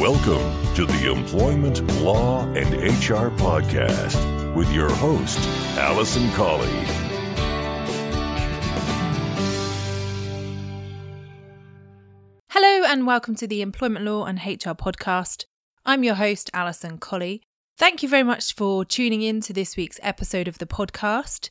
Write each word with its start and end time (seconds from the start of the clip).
Welcome 0.00 0.74
to 0.76 0.86
the 0.86 1.12
Employment 1.14 1.86
Law 2.00 2.46
and 2.54 2.72
HR 2.74 3.28
Podcast 3.36 4.54
with 4.54 4.72
your 4.72 4.88
host, 4.88 5.38
Alison 5.76 6.30
Colley. 6.30 6.70
Hello, 12.48 12.86
and 12.86 13.06
welcome 13.06 13.34
to 13.34 13.46
the 13.46 13.60
Employment 13.60 14.06
Law 14.06 14.24
and 14.24 14.38
HR 14.38 14.70
Podcast. 14.70 15.44
I'm 15.84 16.02
your 16.02 16.14
host, 16.14 16.48
Alison 16.54 16.96
Colley. 16.96 17.42
Thank 17.76 18.02
you 18.02 18.08
very 18.08 18.22
much 18.22 18.54
for 18.54 18.86
tuning 18.86 19.20
in 19.20 19.42
to 19.42 19.52
this 19.52 19.76
week's 19.76 20.00
episode 20.02 20.48
of 20.48 20.56
the 20.56 20.66
podcast. 20.66 21.50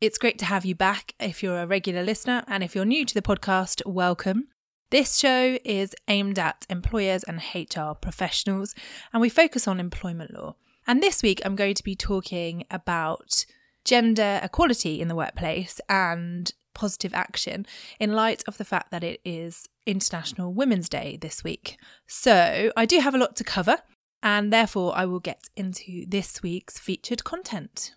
It's 0.00 0.16
great 0.16 0.38
to 0.38 0.46
have 0.46 0.64
you 0.64 0.74
back 0.74 1.12
if 1.20 1.42
you're 1.42 1.60
a 1.60 1.66
regular 1.66 2.02
listener, 2.02 2.44
and 2.48 2.64
if 2.64 2.74
you're 2.74 2.86
new 2.86 3.04
to 3.04 3.12
the 3.12 3.20
podcast, 3.20 3.84
welcome. 3.84 4.48
This 4.90 5.18
show 5.18 5.56
is 5.64 5.94
aimed 6.08 6.36
at 6.36 6.66
employers 6.68 7.22
and 7.22 7.40
HR 7.54 7.92
professionals, 7.94 8.74
and 9.12 9.20
we 9.20 9.28
focus 9.28 9.68
on 9.68 9.78
employment 9.78 10.34
law. 10.34 10.56
And 10.84 11.00
this 11.00 11.22
week, 11.22 11.40
I'm 11.44 11.54
going 11.54 11.74
to 11.74 11.84
be 11.84 11.94
talking 11.94 12.64
about 12.72 13.46
gender 13.84 14.40
equality 14.42 15.00
in 15.00 15.06
the 15.06 15.14
workplace 15.14 15.80
and 15.88 16.52
positive 16.74 17.14
action 17.14 17.66
in 18.00 18.14
light 18.14 18.42
of 18.48 18.58
the 18.58 18.64
fact 18.64 18.90
that 18.90 19.04
it 19.04 19.20
is 19.24 19.68
International 19.86 20.52
Women's 20.52 20.88
Day 20.88 21.16
this 21.20 21.44
week. 21.44 21.76
So, 22.08 22.72
I 22.76 22.84
do 22.84 22.98
have 22.98 23.14
a 23.14 23.18
lot 23.18 23.36
to 23.36 23.44
cover, 23.44 23.78
and 24.24 24.52
therefore, 24.52 24.92
I 24.96 25.06
will 25.06 25.20
get 25.20 25.50
into 25.56 26.04
this 26.08 26.42
week's 26.42 26.80
featured 26.80 27.22
content. 27.22 27.94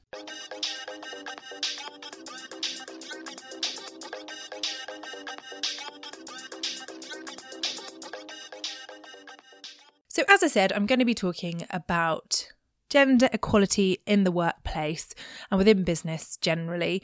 So, 10.13 10.21
as 10.29 10.43
I 10.43 10.47
said, 10.47 10.71
I'm 10.71 10.85
going 10.85 10.99
to 10.99 11.05
be 11.05 11.15
talking 11.15 11.65
about 11.71 12.49
gender 12.87 13.29
equality 13.33 13.97
in 14.05 14.25
the 14.25 14.31
workplace 14.31 15.09
and 15.49 15.57
within 15.57 15.83
business 15.83 16.37
generally, 16.37 17.01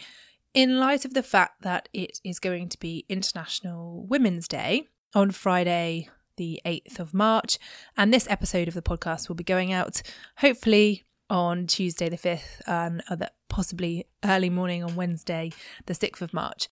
in 0.53 0.79
light 0.79 1.05
of 1.05 1.15
the 1.15 1.23
fact 1.23 1.63
that 1.63 1.89
it 1.91 2.19
is 2.23 2.37
going 2.37 2.69
to 2.69 2.77
be 2.77 3.07
International 3.09 4.05
Women's 4.07 4.47
Day 4.47 4.83
on 5.15 5.31
Friday, 5.31 6.07
the 6.37 6.61
8th 6.63 6.99
of 6.99 7.15
March. 7.15 7.57
And 7.97 8.13
this 8.13 8.29
episode 8.29 8.67
of 8.67 8.75
the 8.75 8.83
podcast 8.83 9.27
will 9.27 9.35
be 9.35 9.43
going 9.43 9.73
out 9.73 10.03
hopefully 10.37 11.05
on 11.31 11.65
Tuesday, 11.65 12.09
the 12.09 12.15
5th, 12.15 12.61
and 12.67 13.01
other, 13.09 13.29
possibly 13.47 14.05
early 14.23 14.51
morning 14.51 14.83
on 14.83 14.95
Wednesday, 14.95 15.51
the 15.87 15.95
6th 15.95 16.21
of 16.21 16.31
March. 16.31 16.69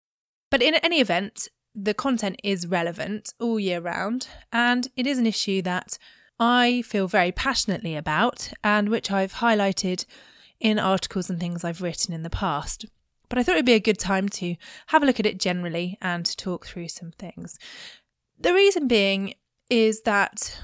But 0.52 0.62
in 0.62 0.76
any 0.76 1.02
event, 1.02 1.48
the 1.74 1.96
content 1.96 2.40
is 2.44 2.68
relevant 2.68 3.34
all 3.40 3.60
year 3.60 3.80
round, 3.80 4.28
and 4.54 4.88
it 4.96 5.08
is 5.08 5.18
an 5.18 5.26
issue 5.26 5.64
that 5.64 5.98
I 6.40 6.84
feel 6.84 7.08
very 7.08 7.32
passionately 7.32 7.96
about 7.96 8.52
and 8.64 8.90
which 8.90 9.12
I've 9.12 9.36
highlighted 9.36 10.06
in 10.60 10.80
articles 10.80 11.30
and 11.30 11.40
things 11.40 11.64
I've 11.64 11.82
written 11.82 12.14
in 12.14 12.24
the 12.24 12.30
past. 12.30 12.86
But 13.30 13.38
I 13.38 13.44
thought 13.44 13.56
it'd 13.56 13.66
be 13.66 13.74
a 13.74 13.80
good 13.80 14.00
time 14.00 14.30
to 14.30 14.56
have 14.88 15.04
a 15.04 15.06
look 15.06 15.20
at 15.20 15.26
it 15.26 15.40
generally 15.40 15.98
and 16.02 16.26
to 16.26 16.38
talk 16.38 16.66
through 16.66 16.88
some 16.90 17.12
things. 17.12 17.58
The 18.40 18.54
reason 18.54 18.88
being 18.88 19.34
is 19.70 20.02
that 20.02 20.60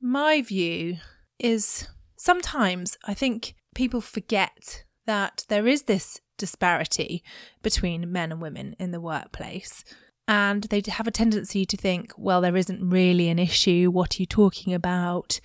my 0.00 0.42
view 0.42 0.98
is 1.38 1.88
sometimes 2.16 2.98
I 3.04 3.14
think 3.14 3.54
people 3.74 4.00
forget 4.00 4.84
that 5.06 5.44
there 5.48 5.66
is 5.66 5.84
this 5.84 6.20
disparity 6.36 7.22
between 7.62 8.12
men 8.12 8.32
and 8.32 8.42
women 8.42 8.74
in 8.78 8.90
the 8.90 9.00
workplace 9.00 9.84
and 10.32 10.62
they 10.64 10.82
have 10.88 11.06
a 11.06 11.10
tendency 11.10 11.66
to 11.66 11.76
think, 11.76 12.10
well, 12.16 12.40
there 12.40 12.56
isn't 12.56 12.88
really 12.88 13.28
an 13.28 13.38
issue. 13.38 13.90
What 13.90 14.14
are 14.14 14.22
you 14.22 14.24
talking 14.26 14.72
about? 14.72 15.40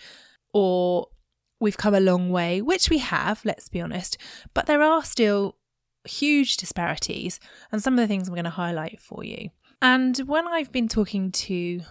Or 0.53 1.07
we've 1.59 1.75
come 1.75 1.93
a 1.93 1.99
long 1.99 2.29
way, 2.29 2.61
which 2.61 2.89
we 2.89 2.99
have, 2.99 3.43
let's 3.43 3.67
be 3.67 3.81
honest, 3.81 4.17
but 4.53 4.65
there 4.65 4.81
are 4.81 5.03
still 5.03 5.57
huge 6.05 6.55
disparities, 6.55 7.37
and 7.69 7.83
some 7.83 7.95
of 7.95 7.99
the 7.99 8.07
things 8.07 8.29
I'm 8.29 8.33
going 8.33 8.45
to 8.45 8.49
highlight 8.49 9.01
for 9.01 9.25
you. 9.25 9.49
And 9.81 10.17
when 10.19 10.47
I've 10.47 10.71
been 10.71 10.87
talking 10.87 11.33
to 11.33 11.81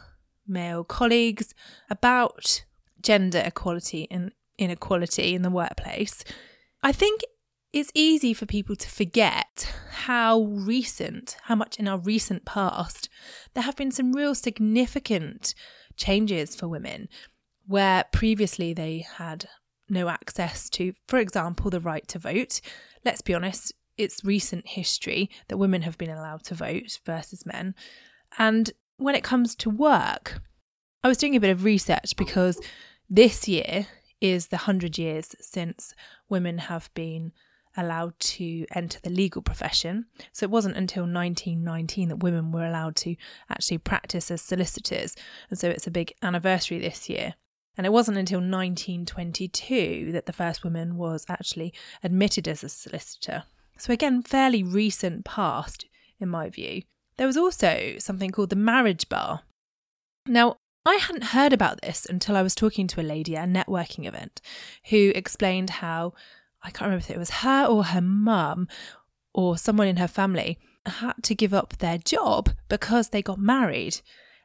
male 0.48 0.82
colleagues 0.82 1.52
about 1.90 2.64
gender 3.02 3.42
equality 3.44 4.08
and 4.10 4.32
inequality 4.56 5.34
in 5.34 5.42
the 5.42 5.50
workplace, 5.50 6.24
I 6.82 6.92
think 6.92 7.20
it's 7.76 7.92
easy 7.94 8.32
for 8.32 8.46
people 8.46 8.74
to 8.74 8.88
forget 8.88 9.70
how 9.90 10.40
recent, 10.40 11.36
how 11.42 11.54
much 11.54 11.78
in 11.78 11.86
our 11.86 11.98
recent 11.98 12.46
past, 12.46 13.10
there 13.52 13.64
have 13.64 13.76
been 13.76 13.90
some 13.90 14.14
real 14.14 14.34
significant 14.34 15.54
changes 15.94 16.56
for 16.56 16.68
women 16.68 17.06
where 17.66 18.04
previously 18.12 18.72
they 18.72 19.04
had 19.18 19.46
no 19.90 20.08
access 20.08 20.70
to, 20.70 20.94
for 21.06 21.18
example, 21.18 21.70
the 21.70 21.80
right 21.80 22.08
to 22.08 22.18
vote. 22.18 22.62
Let's 23.04 23.20
be 23.20 23.34
honest, 23.34 23.74
it's 23.98 24.24
recent 24.24 24.68
history 24.68 25.28
that 25.48 25.58
women 25.58 25.82
have 25.82 25.98
been 25.98 26.10
allowed 26.10 26.44
to 26.44 26.54
vote 26.54 26.98
versus 27.04 27.44
men. 27.44 27.74
And 28.38 28.70
when 28.96 29.14
it 29.14 29.22
comes 29.22 29.54
to 29.56 29.68
work, 29.68 30.40
I 31.04 31.08
was 31.08 31.18
doing 31.18 31.36
a 31.36 31.40
bit 31.40 31.50
of 31.50 31.64
research 31.64 32.16
because 32.16 32.58
this 33.10 33.46
year 33.46 33.86
is 34.18 34.46
the 34.46 34.56
100 34.56 34.96
years 34.96 35.36
since 35.40 35.94
women 36.30 36.56
have 36.56 36.88
been 36.94 37.32
allowed 37.76 38.18
to 38.18 38.66
enter 38.74 38.98
the 39.02 39.10
legal 39.10 39.42
profession. 39.42 40.06
So 40.32 40.44
it 40.44 40.50
wasn't 40.50 40.76
until 40.76 41.02
1919 41.02 42.08
that 42.08 42.22
women 42.22 42.52
were 42.52 42.66
allowed 42.66 42.96
to 42.96 43.16
actually 43.50 43.78
practice 43.78 44.30
as 44.30 44.42
solicitors. 44.42 45.14
And 45.50 45.58
so 45.58 45.68
it's 45.68 45.86
a 45.86 45.90
big 45.90 46.12
anniversary 46.22 46.78
this 46.78 47.08
year. 47.08 47.34
And 47.76 47.86
it 47.86 47.92
wasn't 47.92 48.16
until 48.16 48.38
1922 48.38 50.12
that 50.12 50.26
the 50.26 50.32
first 50.32 50.64
woman 50.64 50.96
was 50.96 51.26
actually 51.28 51.74
admitted 52.02 52.48
as 52.48 52.64
a 52.64 52.68
solicitor. 52.68 53.44
So, 53.78 53.92
again, 53.92 54.22
fairly 54.22 54.62
recent 54.62 55.26
past, 55.26 55.84
in 56.18 56.30
my 56.30 56.48
view. 56.48 56.82
There 57.18 57.26
was 57.26 57.36
also 57.36 57.96
something 57.98 58.30
called 58.30 58.50
the 58.50 58.56
marriage 58.56 59.08
bar. 59.08 59.42
Now, 60.26 60.56
I 60.86 60.96
hadn't 60.96 61.24
heard 61.24 61.52
about 61.52 61.80
this 61.80 62.06
until 62.06 62.36
I 62.36 62.42
was 62.42 62.54
talking 62.54 62.86
to 62.88 63.00
a 63.00 63.02
lady 63.02 63.36
at 63.36 63.48
a 63.48 63.50
networking 63.50 64.06
event 64.06 64.40
who 64.90 65.12
explained 65.14 65.70
how 65.70 66.14
I 66.66 66.70
can't 66.70 66.88
remember 66.88 67.04
if 67.04 67.10
it 67.10 67.18
was 67.18 67.30
her 67.30 67.64
or 67.64 67.84
her 67.84 68.00
mum 68.00 68.66
or 69.32 69.56
someone 69.56 69.86
in 69.86 69.98
her 69.98 70.08
family 70.08 70.58
had 70.84 71.14
to 71.22 71.34
give 71.34 71.54
up 71.54 71.78
their 71.78 71.96
job 71.96 72.50
because 72.68 73.10
they 73.10 73.22
got 73.22 73.38
married. 73.38 74.00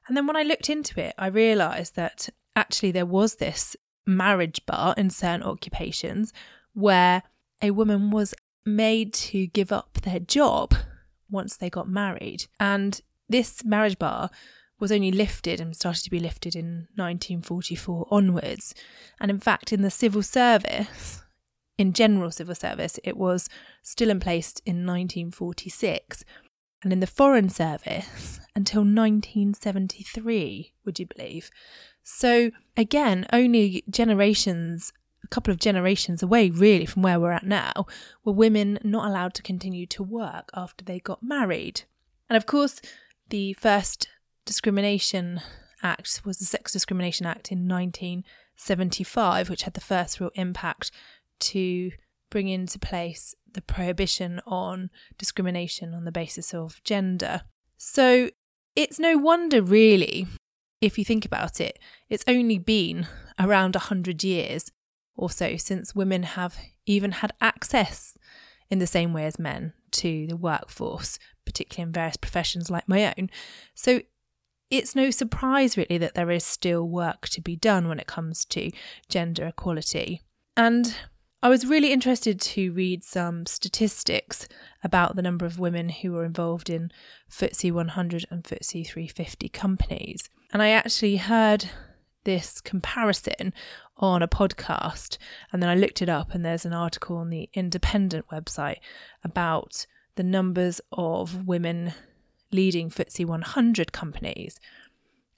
And 0.08 0.16
then 0.16 0.28
when 0.28 0.36
I 0.36 0.44
looked 0.44 0.70
into 0.70 1.02
it, 1.02 1.16
I 1.18 1.28
realised 1.28 1.96
that 1.96 2.30
actually 2.56 2.92
there 2.92 3.06
was 3.08 3.36
this 3.36 3.76
marriage 4.06 4.64
bar 4.66 4.94
in 4.98 5.10
certain 5.10 5.44
occupations 5.44 6.32
where 6.74 7.24
a 7.62 7.72
woman 7.72 8.12
was 8.12 8.34
made 8.66 9.14
to 9.14 9.48
give 9.48 9.72
up 9.72 9.94
their 10.02 10.20
job 10.20 10.76
once 11.30 11.58
they 11.58 11.70
got 11.70 11.90
married. 11.90 12.46
And 12.60 13.02
this 13.30 13.64
marriage 13.64 13.98
bar 13.98 14.30
was 14.80 14.92
only 14.92 15.12
lifted 15.12 15.60
and 15.60 15.76
started 15.76 16.04
to 16.04 16.10
be 16.12 16.20
lifted 16.20 16.56
in 16.56 16.88
1944 16.96 18.08
onwards. 18.12 18.76
And 19.20 19.32
in 19.32 19.40
fact, 19.40 19.72
in 19.74 19.82
the 19.82 19.92
civil 19.92 20.24
service, 20.24 21.22
in 21.82 21.94
general 21.94 22.32
civil 22.32 22.56
service, 22.56 23.00
it 23.04 23.18
was 23.18 23.50
still 23.82 24.10
in 24.10 24.20
place 24.20 24.54
in 24.66 24.86
1946, 24.86 26.24
and 26.84 26.94
in 26.94 27.00
the 27.00 27.08
Foreign 27.08 27.50
Service 27.50 28.40
until 28.56 28.82
1973, 28.82 30.74
would 30.86 31.00
you 31.00 31.08
believe? 31.08 31.50
So, 32.04 32.52
again, 32.78 33.26
only 33.34 33.84
generations, 33.90 34.94
a 35.24 35.28
couple 35.28 35.52
of 35.52 35.60
generations 35.60 36.24
away, 36.24 36.50
really, 36.50 36.86
from 36.86 37.02
where 37.02 37.20
we're 37.20 37.32
at 37.32 37.46
now, 37.46 37.86
were 38.24 38.34
women 38.34 38.80
not 38.84 39.08
allowed 39.08 39.34
to 39.36 39.42
continue 39.42 39.86
to 39.88 40.04
work 40.04 40.50
after 40.54 40.86
they 40.86 41.00
got 41.00 41.24
married. 41.24 41.82
And 42.30 42.38
of 42.38 42.46
course, 42.46 42.82
the 43.30 43.54
first 43.54 44.08
discrimination 44.46 45.42
act 45.84 46.22
was 46.26 46.38
the 46.38 46.46
Sex 46.46 46.72
Discrimination 46.72 47.26
Act 47.26 47.52
in 47.52 47.68
1975, 47.68 49.50
which 49.50 49.64
had 49.64 49.74
the 49.74 49.82
first 49.82 50.20
real 50.20 50.32
impact 50.36 50.92
to 51.42 51.92
bring 52.30 52.48
into 52.48 52.80
place 52.80 53.36
the 53.54 53.62
prohibition 53.62 54.42
on 54.48 54.90
discrimination 55.18 55.94
on 55.94 56.06
the 56.06 56.12
basis 56.12 56.54
of 56.54 56.82
gender. 56.84 57.42
So 57.78 58.30
it's 58.76 59.00
no 59.00 59.18
wonder, 59.18 59.62
really, 59.62 60.28
if 60.80 60.98
you 60.98 61.06
think 61.06 61.26
about 61.26 61.60
it, 61.60 61.78
it's 62.10 62.24
only 62.28 62.58
been 62.58 63.08
around 63.40 63.76
100 63.76 64.24
years 64.24 64.72
or 65.16 65.30
so 65.30 65.58
since 65.58 65.94
women 65.94 66.24
have 66.24 66.58
even 66.86 67.12
had 67.12 67.34
access 67.42 68.18
in 68.70 68.80
the 68.80 68.88
same 68.88 69.14
way 69.14 69.26
as 69.26 69.38
men 69.38 69.74
to 69.92 70.26
the 70.28 70.38
workforce, 70.38 71.20
particularly 71.46 71.90
in 71.90 71.94
various 71.94 72.18
professions 72.18 72.72
like 72.72 72.88
my 72.88 73.14
own. 73.18 73.30
So 73.76 74.02
it's 74.70 74.96
no 74.96 75.12
surprise, 75.12 75.76
really, 75.76 75.98
that 75.98 76.16
there 76.16 76.32
is 76.32 76.46
still 76.46 76.88
work 76.88 77.28
to 77.30 77.42
be 77.42 77.58
done 77.58 77.90
when 77.90 78.00
it 78.00 78.08
comes 78.08 78.46
to 78.46 78.72
gender 79.10 79.46
equality. 79.48 80.22
And 80.56 80.96
I 81.44 81.50
was 81.50 81.66
really 81.66 81.92
interested 81.92 82.40
to 82.40 82.72
read 82.72 83.04
some 83.04 83.48
statistics 83.48 84.48
about 84.84 85.16
the 85.16 85.24
number 85.24 85.44
of 85.48 85.58
women 85.58 85.90
who 85.90 86.12
were 86.12 86.24
involved 86.24 86.70
in 86.70 86.92
FTSE 87.32 87.72
100 87.72 88.26
and 88.30 88.44
FTSE 88.44 88.86
350 88.86 89.50
companies. 89.50 90.30
And 90.54 90.62
I 90.62 90.70
actually 90.70 91.18
heard 91.18 91.66
this 92.26 92.62
comparison 92.62 93.54
on 93.98 94.22
a 94.22 94.28
podcast 94.28 95.18
and 95.52 95.64
then 95.64 95.70
I 95.70 95.74
looked 95.74 96.04
it 96.04 96.10
up 96.10 96.36
and 96.36 96.46
there's 96.46 96.66
an 96.66 96.74
article 96.74 97.18
on 97.18 97.32
the 97.32 97.50
Independent 97.54 98.28
website 98.32 98.78
about 99.24 99.88
the 100.18 100.24
numbers 100.24 100.80
of 100.92 101.48
women 101.48 101.94
leading 102.52 102.92
FTSE 102.92 103.26
100 103.26 103.92
companies. 103.92 104.60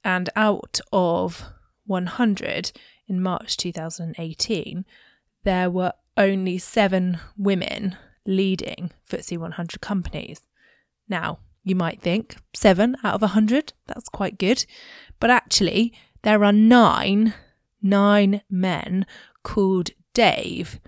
And 0.03 0.29
out 0.35 0.81
of 0.91 1.45
100 1.85 2.73
in 3.07 3.21
March 3.21 3.55
2018, 3.55 4.83
there 5.43 5.69
were 5.69 5.93
only 6.17 6.57
seven 6.57 7.19
women 7.37 7.97
leading 8.25 8.91
FTSE 9.09 9.37
100 9.37 9.81
companies. 9.81 10.41
Now, 11.09 11.39
you 11.63 11.75
might 11.75 12.01
think 12.01 12.37
seven 12.53 12.95
out 13.03 13.15
of 13.15 13.21
100, 13.21 13.73
that's 13.87 14.09
quite 14.09 14.37
good. 14.37 14.65
But 15.19 15.29
actually, 15.29 15.93
there 16.23 16.43
are 16.43 16.51
nine, 16.51 17.33
nine 17.81 18.41
men 18.49 19.05
called 19.43 19.91
Dave 20.13 20.79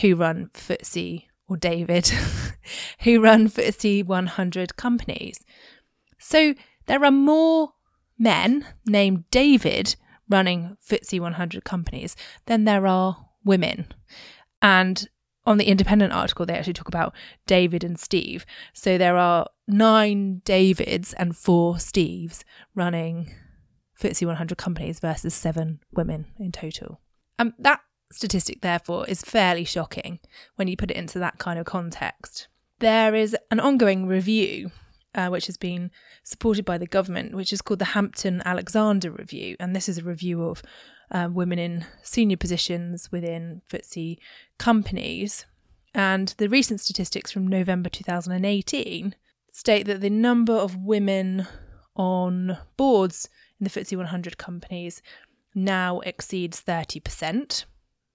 who 0.00 0.16
run 0.16 0.50
FTSE 0.54 1.24
or 1.48 1.56
David 1.56 2.08
who 3.00 3.20
run 3.20 3.48
FTSE 3.48 4.04
100 4.04 4.76
companies. 4.76 5.44
So 6.18 6.54
there 6.86 7.04
are 7.04 7.10
more 7.10 7.72
men 8.18 8.66
named 8.86 9.24
David 9.30 9.96
running 10.28 10.76
FTSE 10.86 11.20
100 11.20 11.64
companies 11.64 12.16
than 12.46 12.64
there 12.64 12.86
are 12.86 13.27
women. 13.48 13.86
And 14.62 15.08
on 15.46 15.56
the 15.56 15.64
independent 15.64 16.12
article, 16.12 16.46
they 16.46 16.54
actually 16.54 16.74
talk 16.74 16.88
about 16.88 17.14
David 17.46 17.82
and 17.82 17.98
Steve. 17.98 18.44
So 18.74 18.98
there 18.98 19.16
are 19.16 19.48
nine 19.66 20.42
Davids 20.44 21.14
and 21.14 21.36
four 21.36 21.76
Steves 21.76 22.44
running 22.74 23.34
FTSE 24.00 24.26
100 24.26 24.58
companies 24.58 25.00
versus 25.00 25.34
seven 25.34 25.80
women 25.90 26.26
in 26.38 26.52
total. 26.52 27.00
And 27.38 27.54
that 27.58 27.80
statistic, 28.12 28.60
therefore, 28.60 29.06
is 29.08 29.22
fairly 29.22 29.64
shocking 29.64 30.20
when 30.56 30.68
you 30.68 30.76
put 30.76 30.90
it 30.90 30.96
into 30.96 31.18
that 31.18 31.38
kind 31.38 31.58
of 31.58 31.64
context. 31.64 32.48
There 32.80 33.14
is 33.14 33.36
an 33.50 33.58
ongoing 33.58 34.06
review 34.06 34.70
uh, 35.14 35.28
which 35.28 35.46
has 35.46 35.56
been 35.56 35.90
supported 36.22 36.64
by 36.64 36.78
the 36.78 36.86
government, 36.86 37.34
which 37.34 37.52
is 37.52 37.62
called 37.62 37.80
the 37.80 37.86
Hampton 37.86 38.42
Alexander 38.44 39.10
Review. 39.10 39.56
And 39.58 39.74
this 39.74 39.88
is 39.88 39.98
a 39.98 40.04
review 40.04 40.44
of 40.44 40.62
uh, 41.10 41.28
women 41.30 41.58
in 41.58 41.86
senior 42.02 42.36
positions 42.36 43.10
within 43.10 43.62
FTSE 43.70 44.18
companies. 44.58 45.46
And 45.94 46.34
the 46.38 46.48
recent 46.48 46.80
statistics 46.80 47.30
from 47.30 47.46
November 47.46 47.88
2018 47.88 49.14
state 49.52 49.86
that 49.86 50.00
the 50.00 50.10
number 50.10 50.52
of 50.52 50.76
women 50.76 51.46
on 51.96 52.58
boards 52.76 53.28
in 53.58 53.64
the 53.64 53.70
FTSE 53.70 53.96
100 53.96 54.38
companies 54.38 55.02
now 55.54 56.00
exceeds 56.00 56.62
30%. 56.62 57.64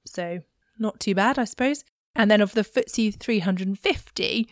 So, 0.06 0.40
not 0.80 1.00
too 1.00 1.16
bad, 1.16 1.38
I 1.38 1.44
suppose. 1.44 1.84
And 2.16 2.30
then 2.30 2.42
of 2.42 2.54
the 2.54 2.62
FTSE 2.62 3.20
350, 3.20 4.48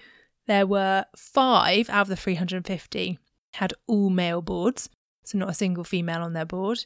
there 0.48 0.68
were 0.68 1.06
five 1.16 1.90
out 1.90 2.02
of 2.04 2.08
the 2.08 2.16
350 2.16 3.20
had 3.54 3.74
all 3.88 4.10
male 4.10 4.42
boards, 4.42 4.90
so 5.24 5.38
not 5.38 5.50
a 5.50 5.54
single 5.54 5.84
female 5.84 6.22
on 6.22 6.34
their 6.34 6.46
board. 6.46 6.86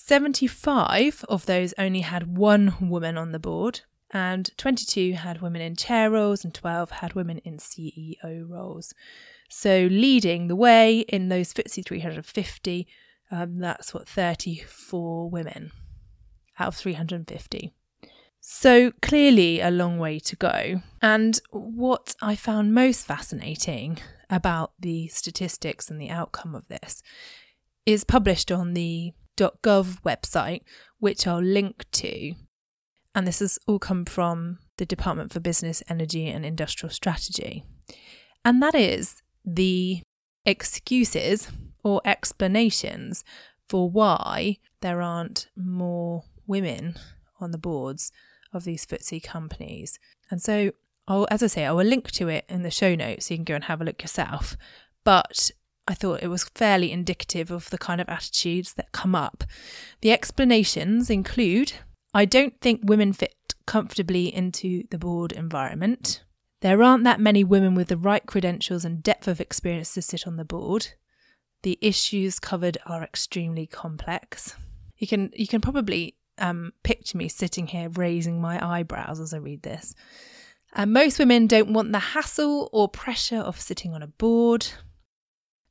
75 0.00 1.24
of 1.28 1.44
those 1.46 1.74
only 1.76 2.00
had 2.00 2.38
one 2.38 2.76
woman 2.80 3.18
on 3.18 3.32
the 3.32 3.38
board, 3.40 3.80
and 4.12 4.48
22 4.56 5.14
had 5.14 5.42
women 5.42 5.60
in 5.60 5.74
chair 5.74 6.08
roles, 6.08 6.44
and 6.44 6.54
12 6.54 6.92
had 6.92 7.14
women 7.14 7.38
in 7.38 7.58
CEO 7.58 8.48
roles. 8.48 8.94
So, 9.50 9.88
leading 9.90 10.46
the 10.46 10.56
way 10.56 11.00
in 11.00 11.28
those 11.28 11.52
FTSE 11.52 11.84
350, 11.84 12.86
um, 13.32 13.58
that's 13.58 13.92
what 13.92 14.08
34 14.08 15.28
women 15.28 15.72
out 16.60 16.68
of 16.68 16.76
350. 16.76 17.74
So, 18.40 18.92
clearly, 19.02 19.60
a 19.60 19.70
long 19.70 19.98
way 19.98 20.20
to 20.20 20.36
go. 20.36 20.82
And 21.02 21.40
what 21.50 22.14
I 22.22 22.36
found 22.36 22.72
most 22.72 23.04
fascinating 23.04 23.98
about 24.30 24.72
the 24.78 25.08
statistics 25.08 25.90
and 25.90 26.00
the 26.00 26.10
outcome 26.10 26.54
of 26.54 26.68
this 26.68 27.02
is 27.84 28.04
published 28.04 28.52
on 28.52 28.74
the 28.74 29.12
.gov 29.38 30.02
website, 30.02 30.62
which 30.98 31.26
I'll 31.26 31.42
link 31.42 31.84
to. 31.92 32.34
And 33.14 33.26
this 33.26 33.38
has 33.40 33.58
all 33.66 33.78
come 33.78 34.04
from 34.04 34.58
the 34.76 34.86
Department 34.86 35.32
for 35.32 35.40
Business, 35.40 35.82
Energy 35.88 36.28
and 36.28 36.44
Industrial 36.44 36.92
Strategy. 36.92 37.64
And 38.44 38.62
that 38.62 38.74
is 38.74 39.22
the 39.44 40.02
excuses 40.44 41.48
or 41.82 42.00
explanations 42.04 43.24
for 43.68 43.90
why 43.90 44.58
there 44.80 45.02
aren't 45.02 45.48
more 45.56 46.24
women 46.46 46.96
on 47.40 47.50
the 47.50 47.58
boards 47.58 48.12
of 48.52 48.64
these 48.64 48.86
FTSE 48.86 49.22
companies. 49.22 49.98
And 50.30 50.40
so, 50.40 50.72
I'll, 51.06 51.26
as 51.30 51.42
I 51.42 51.46
say, 51.46 51.64
I 51.64 51.72
will 51.72 51.84
link 51.84 52.10
to 52.12 52.28
it 52.28 52.44
in 52.48 52.62
the 52.62 52.70
show 52.70 52.94
notes 52.94 53.26
so 53.26 53.34
you 53.34 53.38
can 53.38 53.44
go 53.44 53.54
and 53.54 53.64
have 53.64 53.80
a 53.80 53.84
look 53.84 54.02
yourself. 54.02 54.56
But 55.04 55.50
I 55.88 55.94
thought 55.94 56.22
it 56.22 56.28
was 56.28 56.44
fairly 56.54 56.92
indicative 56.92 57.50
of 57.50 57.70
the 57.70 57.78
kind 57.78 58.00
of 58.00 58.08
attitudes 58.08 58.74
that 58.74 58.92
come 58.92 59.14
up. 59.14 59.42
The 60.02 60.12
explanations 60.12 61.08
include 61.08 61.72
I 62.14 62.26
don't 62.26 62.60
think 62.60 62.80
women 62.84 63.12
fit 63.12 63.34
comfortably 63.66 64.34
into 64.34 64.84
the 64.90 64.98
board 64.98 65.32
environment. 65.32 66.22
There 66.60 66.82
aren't 66.82 67.04
that 67.04 67.20
many 67.20 67.42
women 67.42 67.74
with 67.74 67.88
the 67.88 67.96
right 67.96 68.24
credentials 68.26 68.84
and 68.84 69.02
depth 69.02 69.28
of 69.28 69.40
experience 69.40 69.94
to 69.94 70.02
sit 70.02 70.26
on 70.26 70.36
the 70.36 70.44
board. 70.44 70.88
The 71.62 71.78
issues 71.80 72.38
covered 72.38 72.78
are 72.86 73.02
extremely 73.02 73.66
complex. 73.66 74.56
You 74.98 75.06
can 75.06 75.30
you 75.34 75.46
can 75.46 75.60
probably 75.60 76.16
um, 76.38 76.72
picture 76.82 77.16
me 77.16 77.28
sitting 77.28 77.66
here 77.66 77.88
raising 77.88 78.40
my 78.40 78.64
eyebrows 78.64 79.20
as 79.20 79.32
I 79.32 79.38
read 79.38 79.62
this. 79.62 79.94
And 80.74 80.92
most 80.92 81.18
women 81.18 81.46
don't 81.46 81.72
want 81.72 81.92
the 81.92 81.98
hassle 81.98 82.68
or 82.72 82.88
pressure 82.88 83.38
of 83.38 83.60
sitting 83.60 83.94
on 83.94 84.02
a 84.02 84.06
board. 84.06 84.66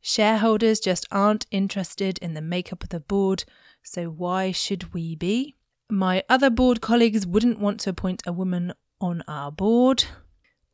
Shareholders 0.08 0.80
just 0.80 1.06
aren't 1.12 1.48
interested 1.52 2.18
in 2.20 2.34
the 2.34 2.42
makeup 2.42 2.82
of 2.82 2.88
the 2.92 3.02
board, 3.02 3.44
so 3.84 4.06
why 4.06 4.54
should 4.54 4.94
we 4.94 5.18
be? 5.18 5.58
My 5.90 6.24
other 6.30 6.50
board 6.50 6.80
colleagues 6.80 7.28
wouldn't 7.28 7.60
want 7.60 7.82
to 7.82 7.90
appoint 7.90 8.24
a 8.26 8.32
woman 8.32 8.72
on 9.02 9.22
our 9.28 9.52
board. 9.52 10.06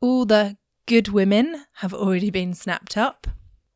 All 0.00 0.24
the 0.24 0.56
good 0.86 1.08
women 1.08 1.64
have 1.78 1.92
already 1.92 2.30
been 2.30 2.54
snapped 2.54 2.96
up. 2.96 3.26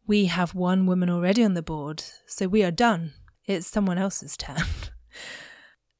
We 0.07 0.27
have 0.27 0.55
one 0.55 0.87
woman 0.87 1.11
already 1.11 1.43
on 1.43 1.55
the 1.55 1.63
board, 1.63 2.05
so 2.29 2.47
we 2.47 2.63
are 2.63 2.71
done. 2.71 3.15
It's 3.45 3.67
someone 3.67 3.99
else's 3.99 4.37
turn. 4.37 4.63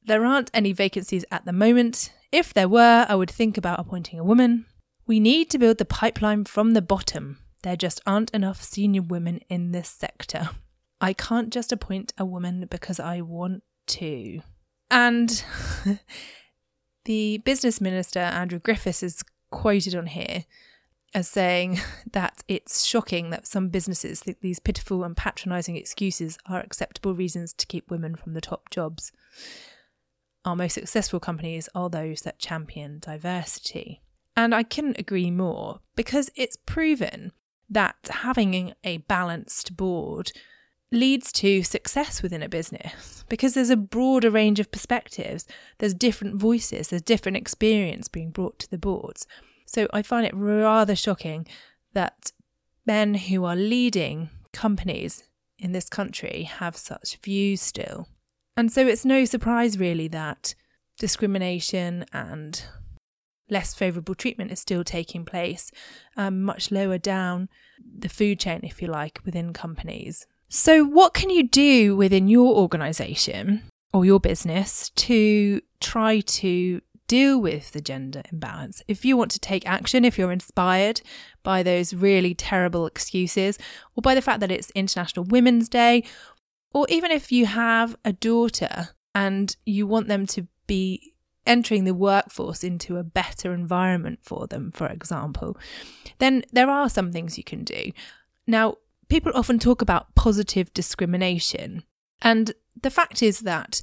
There 0.01 0.25
aren't 0.25 0.49
any 0.53 0.71
vacancies 0.71 1.25
at 1.29 1.43
the 1.43 1.51
moment. 1.51 2.13
If 2.31 2.53
there 2.53 2.69
were, 2.69 3.05
I 3.09 3.13
would 3.13 3.29
think 3.29 3.57
about 3.57 3.81
appointing 3.81 4.17
a 4.17 4.23
woman. 4.23 4.65
We 5.05 5.19
need 5.19 5.49
to 5.49 5.59
build 5.59 5.77
the 5.77 5.85
pipeline 5.85 6.45
from 6.45 6.71
the 6.71 6.81
bottom. 6.81 7.39
There 7.63 7.75
just 7.75 8.01
aren't 8.05 8.31
enough 8.31 8.63
senior 8.63 9.01
women 9.01 9.41
in 9.49 9.71
this 9.71 9.89
sector. 9.89 10.49
I 11.01 11.13
can't 11.13 11.51
just 11.51 11.71
appoint 11.71 12.13
a 12.17 12.25
woman 12.25 12.67
because 12.69 12.99
I 12.99 13.21
want 13.21 13.63
to. 13.87 14.41
And 14.91 15.43
the 17.05 17.37
business 17.39 17.79
minister, 17.79 18.19
Andrew 18.19 18.59
Griffiths, 18.59 19.03
is 19.03 19.23
quoted 19.51 19.95
on 19.95 20.07
here 20.07 20.45
as 21.13 21.27
saying 21.27 21.79
that 22.11 22.43
it's 22.47 22.85
shocking 22.85 23.29
that 23.29 23.47
some 23.47 23.69
businesses 23.69 24.21
think 24.21 24.39
these 24.41 24.59
pitiful 24.59 25.03
and 25.03 25.15
patronising 25.15 25.75
excuses 25.75 26.37
are 26.45 26.59
acceptable 26.59 27.15
reasons 27.15 27.53
to 27.53 27.65
keep 27.65 27.89
women 27.89 28.15
from 28.15 28.33
the 28.33 28.41
top 28.41 28.69
jobs. 28.69 29.11
Our 30.45 30.55
most 30.55 30.73
successful 30.73 31.19
companies 31.19 31.67
are 31.75 31.89
those 31.89 32.21
that 32.21 32.39
champion 32.39 32.99
diversity. 32.99 34.01
And 34.37 34.55
I 34.55 34.63
couldn't 34.63 34.99
agree 34.99 35.31
more 35.31 35.81
because 35.95 36.31
it's 36.35 36.55
proven 36.55 37.33
that 37.69 37.95
having 38.09 38.73
a 38.83 38.97
balanced 38.97 39.77
board 39.77 40.31
leads 40.91 41.31
to 41.31 41.61
success 41.61 42.23
within 42.23 42.41
a 42.41 42.49
business 42.49 43.23
because 43.29 43.53
there's 43.53 43.69
a 43.69 43.77
broader 43.77 44.31
range 44.31 44.59
of 44.59 44.71
perspectives, 44.71 45.45
there's 45.77 45.93
different 45.93 46.35
voices, 46.35 46.87
there's 46.87 47.01
different 47.01 47.37
experience 47.37 48.07
being 48.07 48.31
brought 48.31 48.57
to 48.59 48.69
the 48.69 48.77
boards. 48.77 49.27
So 49.65 49.87
I 49.93 50.01
find 50.01 50.25
it 50.25 50.33
rather 50.35 50.95
shocking 50.95 51.45
that 51.93 52.31
men 52.85 53.13
who 53.13 53.45
are 53.45 53.55
leading 53.55 54.29
companies 54.51 55.23
in 55.59 55.73
this 55.73 55.89
country 55.89 56.43
have 56.43 56.75
such 56.75 57.17
views 57.17 57.61
still. 57.61 58.07
And 58.57 58.71
so 58.71 58.87
it's 58.87 59.05
no 59.05 59.25
surprise, 59.25 59.77
really, 59.77 60.07
that 60.07 60.55
discrimination 60.97 62.05
and 62.11 62.63
less 63.49 63.73
favourable 63.73 64.15
treatment 64.15 64.51
is 64.51 64.59
still 64.59 64.83
taking 64.83 65.25
place 65.25 65.71
um, 66.17 66.41
much 66.41 66.71
lower 66.71 66.97
down 66.97 67.49
the 67.97 68.09
food 68.09 68.39
chain, 68.39 68.61
if 68.63 68.81
you 68.81 68.87
like, 68.87 69.19
within 69.25 69.53
companies. 69.53 70.27
So, 70.47 70.83
what 70.83 71.13
can 71.13 71.29
you 71.29 71.47
do 71.47 71.95
within 71.95 72.27
your 72.27 72.55
organisation 72.55 73.63
or 73.93 74.05
your 74.05 74.19
business 74.19 74.89
to 74.91 75.61
try 75.79 76.21
to 76.21 76.81
deal 77.07 77.39
with 77.39 77.71
the 77.71 77.81
gender 77.81 78.23
imbalance? 78.31 78.81
If 78.87 79.05
you 79.05 79.15
want 79.15 79.31
to 79.31 79.39
take 79.39 79.67
action, 79.67 80.05
if 80.05 80.17
you're 80.17 80.31
inspired 80.31 81.01
by 81.43 81.63
those 81.63 81.93
really 81.93 82.33
terrible 82.33 82.87
excuses 82.87 83.57
or 83.95 84.01
by 84.01 84.15
the 84.15 84.21
fact 84.21 84.39
that 84.39 84.51
it's 84.51 84.71
International 84.71 85.25
Women's 85.25 85.69
Day 85.69 86.03
Or 86.73 86.85
even 86.89 87.11
if 87.11 87.31
you 87.31 87.45
have 87.47 87.95
a 88.05 88.13
daughter 88.13 88.89
and 89.15 89.55
you 89.65 89.87
want 89.87 90.07
them 90.07 90.25
to 90.27 90.47
be 90.67 91.13
entering 91.49 91.83
the 91.83 91.95
workforce 91.95 92.63
into 92.63 92.97
a 92.97 93.03
better 93.03 93.53
environment 93.53 94.19
for 94.21 94.47
them, 94.47 94.71
for 94.71 94.87
example, 94.87 95.57
then 96.19 96.43
there 96.53 96.69
are 96.69 96.87
some 96.87 97.11
things 97.11 97.37
you 97.37 97.43
can 97.43 97.63
do. 97.63 97.91
Now, 98.47 98.75
people 99.09 99.31
often 99.35 99.57
talk 99.59 99.81
about 99.81 100.13
positive 100.15 100.71
discrimination, 100.73 101.83
and 102.21 102.53
the 102.79 102.91
fact 102.91 103.21
is 103.23 103.39
that 103.41 103.81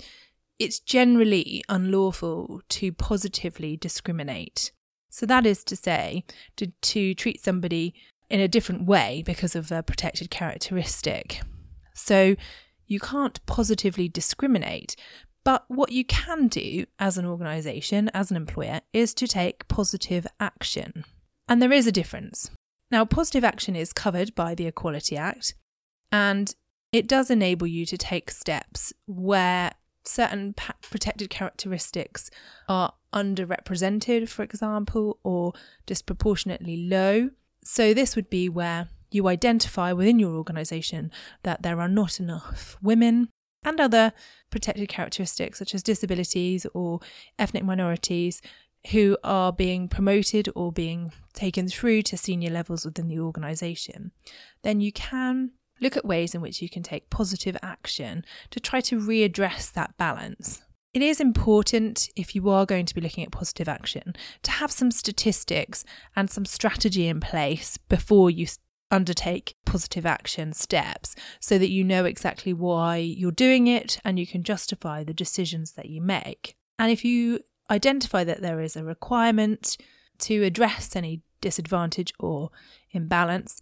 it's 0.59 0.79
generally 0.79 1.63
unlawful 1.69 2.63
to 2.71 2.93
positively 2.93 3.77
discriminate. 3.77 4.71
So, 5.11 5.27
that 5.27 5.45
is 5.45 5.65
to 5.65 5.77
say, 5.77 6.25
to, 6.57 6.69
to 6.69 7.15
treat 7.15 7.43
somebody 7.43 7.95
in 8.31 8.41
a 8.41 8.49
different 8.49 8.87
way 8.87 9.23
because 9.27 9.57
of 9.57 9.73
a 9.73 9.83
protected 9.83 10.31
characteristic. 10.31 11.41
So, 11.95 12.37
you 12.87 13.01
can't 13.01 13.45
positively 13.47 14.09
discriminate, 14.09 14.95
but 15.47 15.65
what 15.69 15.93
you 15.93 16.05
can 16.05 16.49
do 16.49 16.87
as 16.99 17.17
an 17.17 17.25
organisation, 17.25 18.09
as 18.09 18.33
an 18.33 18.37
employer, 18.37 18.81
is 18.93 19.15
to 19.15 19.29
take 19.29 19.69
positive 19.69 20.27
action. 20.41 21.05
And 21.47 21.63
there 21.63 21.71
is 21.71 21.87
a 21.87 21.93
difference. 21.93 22.51
Now, 22.91 23.05
positive 23.05 23.45
action 23.45 23.77
is 23.77 23.93
covered 23.93 24.35
by 24.35 24.57
the 24.57 24.67
Equality 24.67 25.17
Act, 25.17 25.55
and 26.11 26.53
it 26.91 27.07
does 27.07 27.31
enable 27.31 27.69
you 27.69 27.87
to 27.87 27.97
take 27.97 28.33
steps 28.33 28.93
where 29.07 29.71
certain 30.03 30.53
protected 30.83 31.31
characteristics 31.31 32.29
are 32.69 32.95
underrepresented, 33.13 34.29
for 34.29 34.43
example, 34.43 35.21
or 35.23 35.53
disproportionately 35.87 36.89
low. 36.89 37.31
So, 37.63 37.95
this 37.95 38.17
would 38.17 38.29
be 38.29 38.49
where 38.49 38.89
you 39.13 39.29
identify 39.29 39.93
within 39.93 40.19
your 40.19 40.35
organisation 40.35 41.13
that 41.45 41.63
there 41.63 41.81
are 41.81 41.89
not 41.89 42.19
enough 42.19 42.77
women 42.83 43.29
and 43.67 43.81
other 43.81 44.13
protected 44.51 44.89
characteristics 44.89 45.59
such 45.59 45.75
as 45.75 45.83
disabilities 45.83 46.67
or 46.73 47.01
ethnic 47.39 47.65
minorities 47.65 48.41
who 48.93 49.19
are 49.25 49.53
being 49.53 49.89
promoted 49.89 50.49
or 50.55 50.71
being 50.71 51.13
taken 51.35 51.69
through 51.69 52.03
to 52.03 52.17
senior 52.17 52.51
levels 52.51 52.85
within 52.85 53.09
the 53.09 53.19
organisation, 53.19 54.13
then 54.63 54.81
you 54.81 54.93
can 54.93 55.51
look 55.81 55.97
at 55.97 56.05
ways 56.05 56.35
in 56.35 56.41
which 56.41 56.63
you 56.63 56.69
can 56.69 56.83
take 56.83 57.11
positive 57.11 57.57
action 57.63 58.25
to 58.51 58.61
try 58.61 58.81
to 58.81 58.99
readdress 58.99 59.73
that 59.73 59.97
balance. 59.99 60.63
It 60.95 61.03
is 61.03 61.21
important, 61.21 62.09
if 62.17 62.35
you 62.35 62.49
are 62.49 62.65
going 62.65 62.87
to 62.87 62.95
be 62.95 63.03
looking 63.03 63.23
at 63.23 63.31
positive 63.31 63.69
action, 63.69 64.17
to 64.45 64.51
have 64.51 64.73
some 64.73 64.91
statistics 64.91 65.85
and 66.15 66.31
some 66.31 66.47
strategy 66.47 67.07
in 67.07 67.21
place 67.21 67.77
before 67.77 68.31
you 68.31 68.47
undertake 68.91 69.57
positive 69.65 70.07
action 70.07 70.53
steps 70.53 71.15
so 71.41 71.59
that 71.59 71.71
you 71.71 71.83
know 71.83 72.05
exactly 72.05 72.53
why 72.53 72.97
you're 72.97 73.31
doing 73.31 73.67
it 73.67 73.99
and 74.05 74.19
you 74.19 74.27
can 74.27 74.43
justify 74.43 75.03
the 75.03 75.15
decisions 75.15 75.73
that 75.73 75.87
you 75.87 76.01
make. 76.01 76.57
And 76.79 76.91
if 76.91 77.05
you 77.05 77.41
identify 77.71 78.25
that 78.25 78.43
there 78.43 78.61
is 78.61 78.77
a 78.77 78.85
requirement 78.85 79.77
to 80.19 80.43
address 80.43 80.95
any 80.95 81.23
disadvantage 81.41 82.13
or 82.19 82.51
imbalance, 82.93 83.61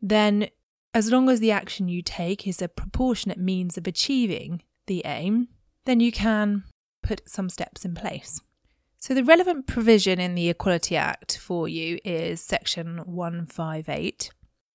then 0.00 0.48
as 0.94 1.10
long 1.10 1.28
as 1.28 1.40
the 1.40 1.52
action 1.52 1.88
you 1.88 2.02
take 2.02 2.46
is 2.46 2.60
a 2.60 2.68
proportionate 2.68 3.38
means 3.38 3.76
of 3.76 3.86
achieving 3.86 4.62
the 4.86 5.02
aim, 5.04 5.48
then 5.84 6.00
you 6.00 6.10
can 6.10 6.64
put 7.02 7.28
some 7.28 7.48
steps 7.48 7.84
in 7.84 7.94
place. 7.94 8.40
So, 8.98 9.14
the 9.14 9.24
relevant 9.24 9.66
provision 9.66 10.20
in 10.20 10.34
the 10.34 10.50
Equality 10.50 10.94
Act 10.94 11.38
for 11.38 11.66
you 11.68 11.98
is 12.04 12.42
section 12.42 12.98
158, 13.06 14.30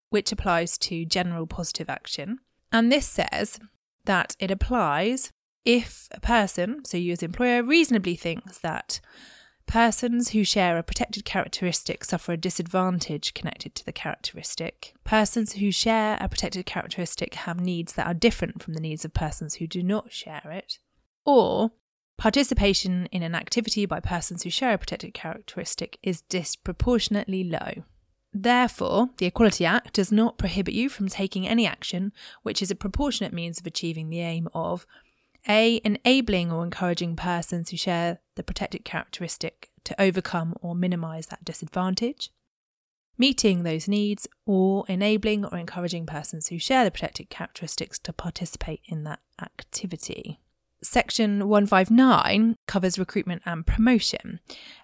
which 0.10 0.32
applies 0.32 0.78
to 0.78 1.06
general 1.06 1.48
positive 1.48 1.90
action. 1.90 2.40
And 2.72 2.92
this 2.92 3.08
says 3.08 3.60
that 4.06 4.36
it 4.40 4.52
applies 4.52 5.32
if 5.64 6.08
a 6.12 6.20
person, 6.20 6.86
so 6.86 6.98
you 6.98 7.12
as 7.12 7.24
employer, 7.24 7.64
reasonably 7.64 8.16
thinks 8.16 8.60
that 8.60 9.00
persons 9.66 10.30
who 10.30 10.44
share 10.44 10.78
a 10.78 10.84
protected 10.84 11.26
characteristic 11.26 12.06
suffer 12.06 12.34
a 12.34 12.38
disadvantage 12.38 13.34
connected 13.34 13.74
to 13.76 13.86
the 13.86 13.92
characteristic, 13.92 14.94
persons 15.04 15.54
who 15.54 15.72
share 15.72 16.18
a 16.22 16.30
protected 16.30 16.66
characteristic 16.68 17.34
have 17.34 17.60
needs 17.60 17.94
that 17.94 18.06
are 18.06 18.14
different 18.14 18.62
from 18.62 18.76
the 18.76 18.80
needs 18.80 19.04
of 19.04 19.14
persons 19.14 19.56
who 19.56 19.66
do 19.66 19.82
not 19.82 20.12
share 20.12 20.52
it, 20.52 20.78
or 21.26 21.72
participation 22.18 23.08
in 23.08 23.24
an 23.24 23.34
activity 23.34 23.86
by 23.86 24.00
persons 24.00 24.44
who 24.44 24.50
share 24.50 24.74
a 24.74 24.78
protected 24.78 25.14
characteristic 25.14 25.98
is 26.04 26.22
disproportionately 26.22 27.44
low. 27.44 27.84
Therefore, 28.38 29.12
the 29.15 29.27
Equality 29.27 29.65
Act 29.65 29.94
does 29.94 30.12
not 30.12 30.38
prohibit 30.38 30.74
you 30.74 30.89
from 30.89 31.08
taking 31.08 31.48
any 31.48 31.65
action 31.65 32.12
which 32.44 32.62
is 32.62 32.70
a 32.70 32.75
proportionate 32.75 33.32
means 33.32 33.62
of 33.62 33.65
achieving 33.65 34.10
the 34.10 34.20
aim 34.20 34.50
of 34.54 34.86
a. 35.48 35.80
Enabling 35.86 36.51
or 36.51 36.65
encouraging 36.65 37.15
persons 37.15 37.70
who 37.70 37.77
share 37.77 38.20
the 38.36 38.44
protected 38.44 38.84
characteristic 38.84 39.70
to 39.86 40.01
overcome 40.01 40.54
or 40.62 40.75
minimise 40.75 41.27
that 41.27 41.46
disadvantage. 41.46 42.30
Meeting 43.18 43.63
those 43.63 43.88
needs 43.88 44.27
or 44.46 44.84
enabling 44.89 45.46
or 45.46 45.58
encouraging 45.58 46.06
persons 46.06 46.50
who 46.50 46.60
share 46.60 46.84
the 46.84 46.92
protected 46.92 47.30
characteristics 47.30 47.98
to 48.00 48.12
participate 48.12 48.82
in 48.84 49.06
that 49.06 49.22
activity. 49.42 50.42
Section 50.88 51.48
159 51.48 52.56
covers 52.68 53.00
recruitment 53.00 53.42
and 53.46 53.65
promotion. 53.65 54.39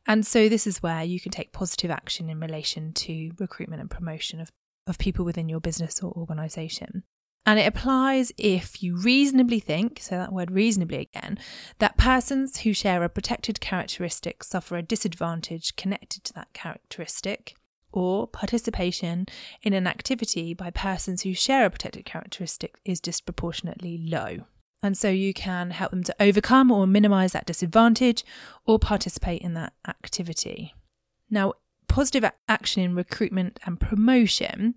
And 0.07 0.25
so 0.25 0.49
this 0.49 0.67
is 0.67 0.83
where 0.83 1.03
you 1.03 1.19
can 1.19 1.31
take 1.31 1.51
positive 1.51 1.91
action 1.91 2.29
in 2.29 2.39
relation 2.39 2.93
to 2.93 3.31
recruitment 3.39 3.81
and 3.81 3.89
promotion 3.89 4.41
of, 4.41 4.49
of 4.87 4.97
people 4.97 5.25
within 5.25 5.49
your 5.49 5.59
business 5.59 6.01
or 6.01 6.11
organisation. 6.11 7.03
And 7.45 7.57
it 7.59 7.67
applies 7.67 8.31
if 8.37 8.83
you 8.83 8.95
reasonably 8.95 9.59
think, 9.59 9.99
so 10.01 10.15
that 10.15 10.31
word 10.31 10.51
reasonably 10.51 10.97
again, 10.97 11.39
that 11.79 11.97
persons 11.97 12.59
who 12.59 12.73
share 12.73 13.03
a 13.03 13.09
protected 13.09 13.59
characteristic 13.59 14.43
suffer 14.43 14.77
a 14.77 14.83
disadvantage 14.83 15.75
connected 15.75 16.23
to 16.25 16.33
that 16.33 16.53
characteristic, 16.53 17.55
or 17.91 18.27
participation 18.27 19.25
in 19.63 19.73
an 19.73 19.87
activity 19.87 20.53
by 20.53 20.69
persons 20.69 21.23
who 21.23 21.33
share 21.33 21.65
a 21.65 21.69
protected 21.69 22.05
characteristic 22.05 22.75
is 22.85 22.99
disproportionately 22.99 23.97
low. 23.97 24.45
And 24.83 24.97
so 24.97 25.09
you 25.09 25.33
can 25.33 25.71
help 25.71 25.91
them 25.91 26.03
to 26.03 26.15
overcome 26.19 26.71
or 26.71 26.87
minimize 26.87 27.33
that 27.33 27.45
disadvantage 27.45 28.25
or 28.65 28.79
participate 28.79 29.41
in 29.41 29.53
that 29.53 29.73
activity. 29.87 30.73
Now, 31.29 31.53
positive 31.87 32.29
action 32.47 32.81
in 32.81 32.95
recruitment 32.95 33.59
and 33.65 33.79
promotion 33.79 34.75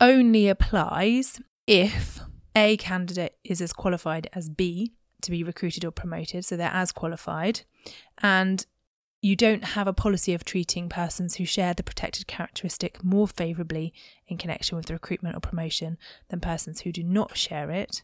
only 0.00 0.48
applies 0.48 1.40
if 1.66 2.20
A 2.54 2.76
candidate 2.78 3.36
is 3.44 3.60
as 3.60 3.72
qualified 3.72 4.28
as 4.32 4.48
B 4.48 4.92
to 5.22 5.30
be 5.30 5.42
recruited 5.42 5.84
or 5.84 5.90
promoted, 5.90 6.44
so 6.44 6.56
they're 6.56 6.70
as 6.72 6.92
qualified, 6.92 7.62
and 8.22 8.64
you 9.22 9.34
don't 9.34 9.64
have 9.64 9.88
a 9.88 9.92
policy 9.92 10.34
of 10.34 10.44
treating 10.44 10.88
persons 10.88 11.36
who 11.36 11.44
share 11.44 11.74
the 11.74 11.82
protected 11.82 12.26
characteristic 12.26 13.02
more 13.02 13.26
favourably 13.26 13.92
in 14.28 14.38
connection 14.38 14.76
with 14.76 14.86
the 14.86 14.92
recruitment 14.92 15.34
or 15.34 15.40
promotion 15.40 15.98
than 16.28 16.40
persons 16.40 16.82
who 16.82 16.92
do 16.92 17.02
not 17.02 17.36
share 17.36 17.70
it, 17.70 18.02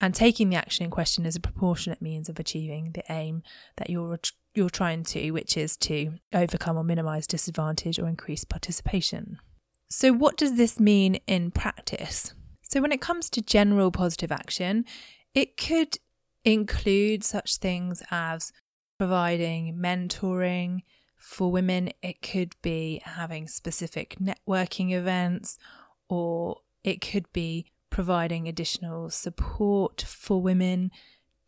and 0.00 0.14
taking 0.14 0.50
the 0.50 0.56
action 0.56 0.84
in 0.84 0.90
question 0.90 1.26
is 1.26 1.36
a 1.36 1.40
proportionate 1.40 2.00
means 2.00 2.28
of 2.28 2.38
achieving 2.38 2.92
the 2.92 3.04
aim 3.10 3.42
that 3.76 3.90
you're 3.90 4.18
you're 4.54 4.70
trying 4.70 5.04
to, 5.04 5.30
which 5.30 5.56
is 5.56 5.76
to 5.76 6.14
overcome 6.32 6.76
or 6.76 6.82
minimize 6.82 7.26
disadvantage 7.26 7.98
or 7.98 8.08
increase 8.08 8.44
participation. 8.44 9.38
So, 9.88 10.12
what 10.12 10.36
does 10.36 10.56
this 10.56 10.80
mean 10.80 11.16
in 11.26 11.50
practice? 11.50 12.32
So, 12.62 12.80
when 12.80 12.92
it 12.92 13.00
comes 13.00 13.30
to 13.30 13.42
general 13.42 13.90
positive 13.90 14.32
action, 14.32 14.84
it 15.34 15.56
could 15.56 15.98
include 16.44 17.22
such 17.22 17.56
things 17.56 18.02
as 18.10 18.52
providing 18.98 19.76
mentoring 19.76 20.82
for 21.16 21.52
women, 21.52 21.90
it 22.02 22.22
could 22.22 22.54
be 22.62 23.02
having 23.04 23.46
specific 23.46 24.16
networking 24.20 24.92
events, 24.92 25.58
or 26.08 26.56
it 26.82 27.00
could 27.00 27.30
be 27.32 27.66
providing 27.90 28.48
additional 28.48 29.10
support 29.10 30.02
for 30.02 30.40
women 30.40 30.90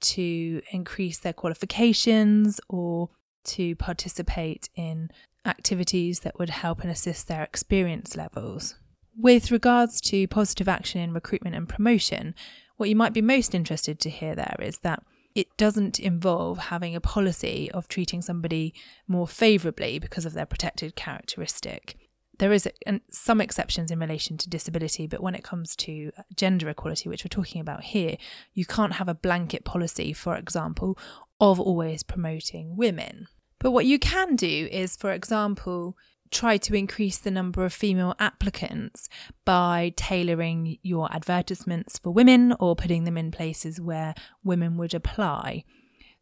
to 0.00 0.60
increase 0.72 1.18
their 1.18 1.32
qualifications 1.32 2.60
or 2.68 3.10
to 3.44 3.74
participate 3.76 4.68
in 4.74 5.10
activities 5.44 6.20
that 6.20 6.38
would 6.38 6.50
help 6.50 6.80
and 6.82 6.90
assist 6.90 7.28
their 7.28 7.42
experience 7.42 8.16
levels. 8.16 8.74
With 9.16 9.50
regards 9.50 10.00
to 10.02 10.26
positive 10.26 10.68
action 10.68 11.00
in 11.00 11.12
recruitment 11.12 11.56
and 11.56 11.68
promotion, 11.68 12.34
what 12.76 12.88
you 12.88 12.96
might 12.96 13.12
be 13.12 13.22
most 13.22 13.54
interested 13.54 13.98
to 14.00 14.10
hear 14.10 14.34
there 14.34 14.56
is 14.60 14.78
that 14.78 15.02
it 15.34 15.56
doesn't 15.56 15.98
involve 15.98 16.58
having 16.58 16.94
a 16.94 17.00
policy 17.00 17.70
of 17.72 17.88
treating 17.88 18.22
somebody 18.22 18.74
more 19.08 19.26
favourably 19.26 19.98
because 19.98 20.26
of 20.26 20.34
their 20.34 20.46
protected 20.46 20.94
characteristic. 20.94 21.96
There 22.42 22.52
is 22.52 22.66
a, 22.66 23.00
some 23.08 23.40
exceptions 23.40 23.92
in 23.92 24.00
relation 24.00 24.36
to 24.38 24.50
disability, 24.50 25.06
but 25.06 25.22
when 25.22 25.36
it 25.36 25.44
comes 25.44 25.76
to 25.76 26.10
gender 26.34 26.68
equality, 26.68 27.08
which 27.08 27.22
we're 27.22 27.28
talking 27.28 27.60
about 27.60 27.84
here, 27.84 28.16
you 28.52 28.64
can't 28.64 28.94
have 28.94 29.08
a 29.08 29.14
blanket 29.14 29.64
policy, 29.64 30.12
for 30.12 30.34
example, 30.34 30.98
of 31.40 31.60
always 31.60 32.02
promoting 32.02 32.76
women. 32.76 33.28
But 33.60 33.70
what 33.70 33.86
you 33.86 33.96
can 33.96 34.34
do 34.34 34.68
is, 34.72 34.96
for 34.96 35.12
example, 35.12 35.96
try 36.32 36.56
to 36.56 36.74
increase 36.74 37.18
the 37.18 37.30
number 37.30 37.64
of 37.64 37.72
female 37.72 38.16
applicants 38.18 39.08
by 39.44 39.92
tailoring 39.94 40.78
your 40.82 41.14
advertisements 41.14 42.00
for 42.00 42.10
women 42.10 42.56
or 42.58 42.74
putting 42.74 43.04
them 43.04 43.16
in 43.16 43.30
places 43.30 43.80
where 43.80 44.16
women 44.42 44.76
would 44.78 44.94
apply. 44.94 45.62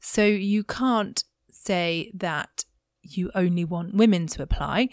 So 0.00 0.26
you 0.26 0.64
can't 0.64 1.24
say 1.50 2.12
that 2.12 2.66
you 3.02 3.30
only 3.34 3.64
want 3.64 3.94
women 3.94 4.26
to 4.26 4.42
apply 4.42 4.90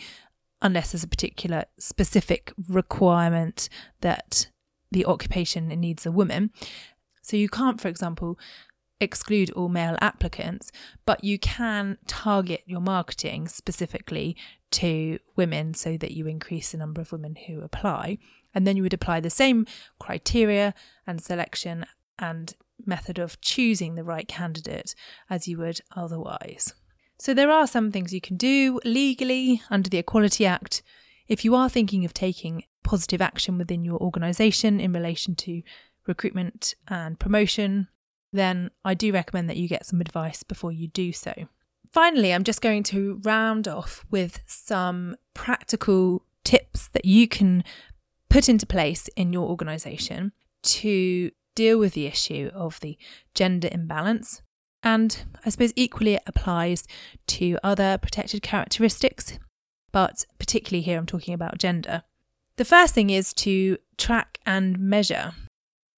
unless 0.62 0.92
there's 0.92 1.04
a 1.04 1.08
particular 1.08 1.66
specific 1.78 2.52
requirement 2.68 3.70
that 4.02 4.50
the 4.92 5.06
occupation 5.06 5.68
needs 5.68 6.06
a 6.06 6.12
woman. 6.12 6.52
So 7.22 7.36
you 7.38 7.50
can't, 7.50 7.80
for 7.80 7.88
example, 7.88 8.40
exclude 9.00 9.52
all 9.52 9.70
male 9.70 9.98
applicants, 10.02 10.72
but 11.06 11.24
you 11.24 11.38
can 11.38 11.98
target 12.08 12.64
your 12.66 12.82
marketing 12.82 13.48
specifically 13.48 14.36
to 14.72 15.20
women 15.36 15.74
so 15.74 15.98
that 15.98 16.12
you 16.12 16.28
increase 16.28 16.72
the 16.72 16.78
number 16.78 17.02
of 17.02 17.12
women 17.12 17.36
who 17.48 17.62
apply. 17.62 18.18
And 18.56 18.66
then 18.66 18.76
you 18.76 18.84
would 18.84 18.94
apply 18.94 19.20
the 19.20 19.30
same 19.30 19.68
criteria 20.00 20.74
and 21.06 21.22
selection 21.22 21.86
and 22.18 22.56
method 22.86 23.20
of 23.20 23.40
choosing 23.42 23.96
the 23.96 24.04
right 24.04 24.28
candidate 24.28 24.96
as 25.30 25.48
you 25.48 25.58
would 25.60 25.82
otherwise. 25.96 26.74
So 27.20 27.34
there 27.34 27.52
are 27.52 27.68
some 27.68 27.92
things 27.92 28.14
you 28.14 28.22
can 28.22 28.38
do 28.38 28.80
legally 28.86 29.62
under 29.70 29.90
the 29.90 29.98
Equality 29.98 30.46
Act 30.46 30.84
if 31.28 31.44
you 31.44 31.56
are 31.56 31.70
thinking 31.70 32.06
of 32.06 32.14
taking 32.14 32.64
positive 32.84 33.22
action 33.22 33.58
within 33.58 33.84
your 33.84 34.00
organisation 34.00 34.80
in 34.80 34.94
relation 34.94 35.36
to 35.36 35.62
recruitment 36.06 36.74
and 36.88 37.20
promotion, 37.20 37.90
then 38.32 38.72
I 38.86 38.94
do 38.94 39.12
recommend 39.12 39.50
that 39.50 39.58
you 39.58 39.68
get 39.68 39.86
some 39.86 40.00
advice 40.00 40.44
before 40.44 40.72
you 40.72 40.88
do 40.88 41.12
so. 41.12 41.34
Finally, 41.92 42.34
I'm 42.34 42.44
just 42.44 42.62
going 42.62 42.84
to 42.84 43.20
round 43.24 43.68
off 43.68 44.06
with 44.10 44.42
some 44.46 45.16
practical 45.34 46.24
tips 46.44 46.88
that 46.90 47.06
you 47.06 47.28
can 47.28 47.64
put 48.30 48.48
into 48.48 48.66
place 48.66 49.10
in 49.16 49.34
your 49.34 49.50
organisation 49.50 50.32
to 50.64 51.32
deal 51.56 51.78
with 51.78 51.94
the 51.94 52.06
issue 52.06 52.52
of 52.54 52.80
the 52.82 52.98
gender 53.34 53.70
imbalance. 53.72 54.42
And 54.84 55.24
I 55.46 55.50
suppose 55.50 55.74
equally 55.76 56.16
it 56.16 56.24
applies 56.26 56.88
to 57.28 57.58
other 57.64 57.98
protected 57.98 58.42
characteristics, 58.42 59.38
but 59.92 60.26
particularly 60.40 60.82
here 60.82 60.98
I'm 60.98 61.06
talking 61.06 61.34
about 61.34 61.58
gender. 61.58 62.04
The 62.58 62.66
first 62.66 62.94
thing 62.94 63.10
is 63.10 63.34
to 63.36 63.78
track 63.98 64.40
and 64.46 64.80
measure 64.80 65.34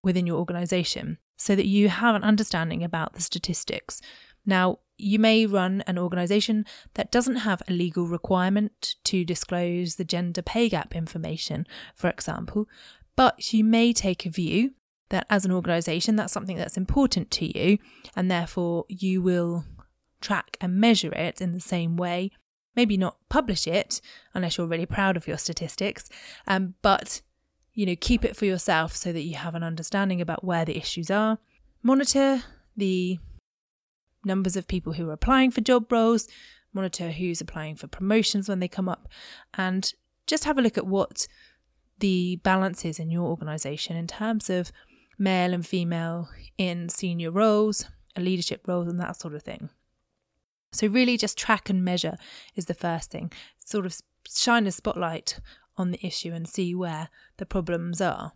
within 0.03 0.25
your 0.25 0.37
organisation 0.37 1.17
so 1.37 1.55
that 1.55 1.67
you 1.67 1.89
have 1.89 2.15
an 2.15 2.23
understanding 2.23 2.83
about 2.83 3.13
the 3.13 3.21
statistics. 3.21 4.01
Now, 4.45 4.79
you 4.97 5.19
may 5.19 5.45
run 5.45 5.81
an 5.87 5.97
organisation 5.97 6.65
that 6.95 7.11
doesn't 7.11 7.37
have 7.37 7.61
a 7.67 7.73
legal 7.73 8.05
requirement 8.05 8.95
to 9.05 9.23
disclose 9.23 9.95
the 9.95 10.03
gender 10.03 10.41
pay 10.41 10.67
gap 10.67 10.93
information, 10.95 11.65
for 11.95 12.09
example, 12.09 12.67
but 13.15 13.53
you 13.53 13.63
may 13.63 13.93
take 13.93 14.25
a 14.25 14.29
view 14.29 14.73
that 15.09 15.25
as 15.29 15.45
an 15.45 15.51
organisation, 15.51 16.15
that's 16.15 16.33
something 16.33 16.57
that's 16.57 16.77
important 16.77 17.31
to 17.31 17.57
you, 17.57 17.77
and 18.15 18.29
therefore 18.29 18.85
you 18.87 19.21
will 19.21 19.65
track 20.21 20.57
and 20.61 20.79
measure 20.79 21.13
it 21.13 21.41
in 21.41 21.53
the 21.53 21.59
same 21.59 21.97
way. 21.97 22.31
Maybe 22.75 22.97
not 22.97 23.17
publish 23.29 23.67
it 23.67 23.99
unless 24.33 24.57
you're 24.57 24.67
really 24.67 24.85
proud 24.85 25.17
of 25.17 25.27
your 25.27 25.37
statistics, 25.37 26.09
um, 26.47 26.75
but 26.81 27.21
you 27.73 27.85
know, 27.85 27.95
keep 27.99 28.25
it 28.25 28.35
for 28.35 28.45
yourself 28.45 28.95
so 28.95 29.13
that 29.13 29.21
you 29.21 29.35
have 29.35 29.55
an 29.55 29.63
understanding 29.63 30.19
about 30.19 30.43
where 30.43 30.65
the 30.65 30.77
issues 30.77 31.09
are. 31.09 31.37
Monitor 31.81 32.43
the 32.75 33.19
numbers 34.25 34.57
of 34.57 34.67
people 34.67 34.93
who 34.93 35.09
are 35.09 35.13
applying 35.13 35.51
for 35.51 35.61
job 35.61 35.91
roles, 35.91 36.27
monitor 36.73 37.11
who's 37.11 37.41
applying 37.41 37.75
for 37.75 37.87
promotions 37.87 38.49
when 38.49 38.59
they 38.59 38.67
come 38.67 38.89
up, 38.89 39.07
and 39.53 39.93
just 40.27 40.43
have 40.43 40.57
a 40.57 40.61
look 40.61 40.77
at 40.77 40.87
what 40.87 41.27
the 41.99 42.37
balance 42.43 42.85
is 42.85 42.99
in 42.99 43.11
your 43.11 43.25
organisation 43.25 43.95
in 43.95 44.07
terms 44.07 44.49
of 44.49 44.71
male 45.19 45.53
and 45.53 45.65
female 45.65 46.29
in 46.57 46.89
senior 46.89 47.31
roles, 47.31 47.85
leadership 48.17 48.67
roles, 48.67 48.87
and 48.87 48.99
that 48.99 49.19
sort 49.19 49.35
of 49.35 49.43
thing. 49.43 49.69
So, 50.71 50.87
really, 50.87 51.17
just 51.17 51.37
track 51.37 51.69
and 51.69 51.83
measure 51.83 52.17
is 52.55 52.65
the 52.65 52.73
first 52.73 53.11
thing. 53.11 53.31
Sort 53.63 53.85
of 53.85 53.99
shine 54.27 54.67
a 54.67 54.71
spotlight 54.71 55.39
on 55.77 55.91
the 55.91 56.05
issue 56.05 56.31
and 56.31 56.47
see 56.47 56.75
where 56.75 57.09
the 57.37 57.45
problems 57.45 58.01
are. 58.01 58.33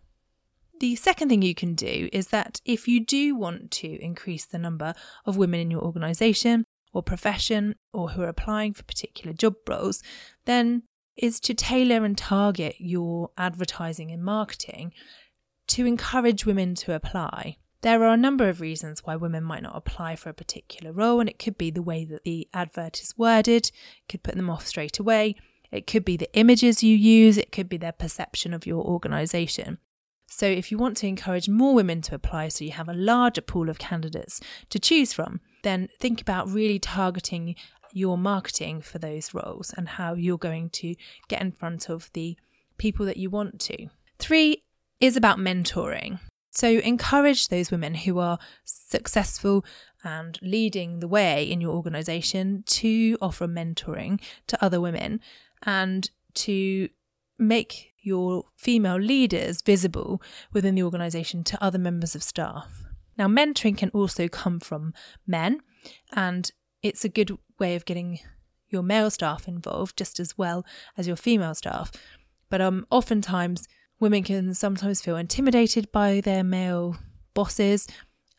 The 0.80 0.96
second 0.96 1.28
thing 1.28 1.42
you 1.42 1.54
can 1.54 1.74
do 1.74 2.08
is 2.12 2.28
that 2.28 2.60
if 2.64 2.88
you 2.88 3.04
do 3.04 3.36
want 3.36 3.70
to 3.72 4.02
increase 4.02 4.44
the 4.44 4.58
number 4.58 4.94
of 5.24 5.36
women 5.36 5.60
in 5.60 5.70
your 5.70 5.82
organisation 5.82 6.64
or 6.92 7.02
profession 7.02 7.76
or 7.92 8.10
who 8.10 8.22
are 8.22 8.28
applying 8.28 8.72
for 8.72 8.82
particular 8.82 9.32
job 9.32 9.54
roles, 9.68 10.02
then 10.46 10.82
is 11.16 11.38
to 11.40 11.54
tailor 11.54 12.04
and 12.04 12.18
target 12.18 12.74
your 12.78 13.30
advertising 13.38 14.10
and 14.10 14.24
marketing 14.24 14.92
to 15.68 15.86
encourage 15.86 16.46
women 16.46 16.74
to 16.76 16.94
apply. 16.94 17.56
There 17.84 18.02
are 18.02 18.14
a 18.14 18.16
number 18.16 18.48
of 18.48 18.62
reasons 18.62 19.04
why 19.04 19.16
women 19.16 19.44
might 19.44 19.62
not 19.62 19.76
apply 19.76 20.16
for 20.16 20.30
a 20.30 20.34
particular 20.34 20.90
role, 20.90 21.20
and 21.20 21.28
it 21.28 21.38
could 21.38 21.58
be 21.58 21.70
the 21.70 21.82
way 21.82 22.04
that 22.06 22.24
the 22.24 22.48
advert 22.54 23.02
is 23.02 23.14
worded, 23.18 23.70
could 24.08 24.22
put 24.22 24.36
them 24.36 24.48
off 24.48 24.66
straight 24.66 24.98
away. 24.98 25.36
It 25.70 25.86
could 25.86 26.04
be 26.04 26.16
the 26.16 26.34
images 26.34 26.82
you 26.82 26.96
use, 26.96 27.36
it 27.36 27.52
could 27.52 27.68
be 27.68 27.76
their 27.76 27.92
perception 27.92 28.54
of 28.54 28.66
your 28.66 28.82
organisation. 28.82 29.78
So, 30.26 30.46
if 30.46 30.72
you 30.72 30.78
want 30.78 30.96
to 30.96 31.06
encourage 31.06 31.48
more 31.48 31.74
women 31.74 32.00
to 32.02 32.14
apply 32.14 32.48
so 32.48 32.64
you 32.64 32.72
have 32.72 32.88
a 32.88 32.94
larger 32.94 33.42
pool 33.42 33.68
of 33.68 33.78
candidates 33.78 34.40
to 34.70 34.78
choose 34.78 35.12
from, 35.12 35.40
then 35.62 35.88
think 36.00 36.20
about 36.20 36.48
really 36.48 36.78
targeting 36.78 37.54
your 37.92 38.18
marketing 38.18 38.80
for 38.80 38.98
those 38.98 39.34
roles 39.34 39.72
and 39.76 39.90
how 39.90 40.14
you're 40.14 40.38
going 40.38 40.70
to 40.70 40.94
get 41.28 41.40
in 41.40 41.52
front 41.52 41.88
of 41.88 42.10
the 42.14 42.36
people 42.78 43.06
that 43.06 43.16
you 43.16 43.30
want 43.30 43.60
to. 43.60 43.88
Three 44.18 44.63
is 45.00 45.16
about 45.16 45.38
mentoring. 45.38 46.20
So, 46.50 46.68
encourage 46.68 47.48
those 47.48 47.70
women 47.70 47.94
who 47.94 48.18
are 48.18 48.38
successful 48.64 49.64
and 50.04 50.38
leading 50.40 51.00
the 51.00 51.08
way 51.08 51.42
in 51.42 51.60
your 51.60 51.74
organisation 51.74 52.62
to 52.66 53.18
offer 53.20 53.48
mentoring 53.48 54.20
to 54.46 54.64
other 54.64 54.80
women 54.80 55.20
and 55.64 56.10
to 56.34 56.88
make 57.38 57.92
your 58.02 58.44
female 58.56 58.98
leaders 58.98 59.62
visible 59.62 60.22
within 60.52 60.74
the 60.74 60.82
organisation 60.82 61.42
to 61.42 61.62
other 61.62 61.78
members 61.78 62.14
of 62.14 62.22
staff. 62.22 62.84
Now, 63.16 63.26
mentoring 63.26 63.78
can 63.78 63.90
also 63.90 64.28
come 64.28 64.60
from 64.60 64.92
men, 65.26 65.60
and 66.12 66.50
it's 66.82 67.04
a 67.04 67.08
good 67.08 67.36
way 67.58 67.74
of 67.74 67.84
getting 67.84 68.20
your 68.68 68.82
male 68.82 69.10
staff 69.10 69.48
involved 69.48 69.96
just 69.96 70.20
as 70.20 70.36
well 70.36 70.66
as 70.96 71.06
your 71.06 71.16
female 71.16 71.54
staff. 71.54 71.90
But 72.50 72.60
um, 72.60 72.86
oftentimes, 72.90 73.66
women 74.04 74.22
can 74.22 74.52
sometimes 74.52 75.00
feel 75.00 75.16
intimidated 75.16 75.90
by 75.90 76.20
their 76.20 76.44
male 76.44 76.98
bosses 77.32 77.88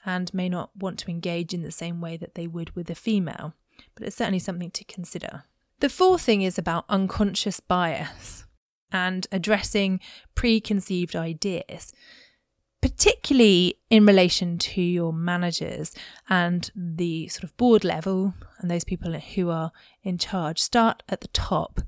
and 0.06 0.32
may 0.32 0.47
not 0.47 0.69
want 0.78 0.99
to 0.99 1.10
engage 1.10 1.56
in 1.56 1.63
the 1.63 1.71
same 1.71 1.99
way 1.99 2.15
that 2.17 2.36
they 2.36 2.45
would 2.45 2.75
with 2.75 2.88
a 2.91 2.93
female. 2.93 3.56
But 3.95 4.06
it's 4.06 4.15
certainly 4.15 4.38
something 4.38 4.69
to 4.69 4.84
consider. 4.84 5.45
The 5.80 5.89
fourth 5.89 6.21
thing 6.21 6.43
is 6.43 6.60
about 6.60 6.86
unconscious 6.88 7.60
bias 7.60 8.45
and 8.91 9.25
addressing 9.32 10.01
preconceived 10.36 11.15
ideas, 11.15 11.91
particularly 12.80 13.80
in 13.89 14.06
relation 14.06 14.60
to 14.60 14.84
your 14.84 15.12
managers 15.12 15.95
and 16.30 16.69
the 16.75 17.28
sort 17.30 17.43
of 17.43 17.58
board 17.58 17.84
level 17.84 18.36
and 18.60 18.69
those 18.69 18.84
people 18.84 19.12
who 19.13 19.49
are 19.49 19.71
in 20.04 20.19
charge. 20.19 20.60
Start 20.62 21.01
at 21.10 21.21
the 21.21 21.28
top. 21.30 21.82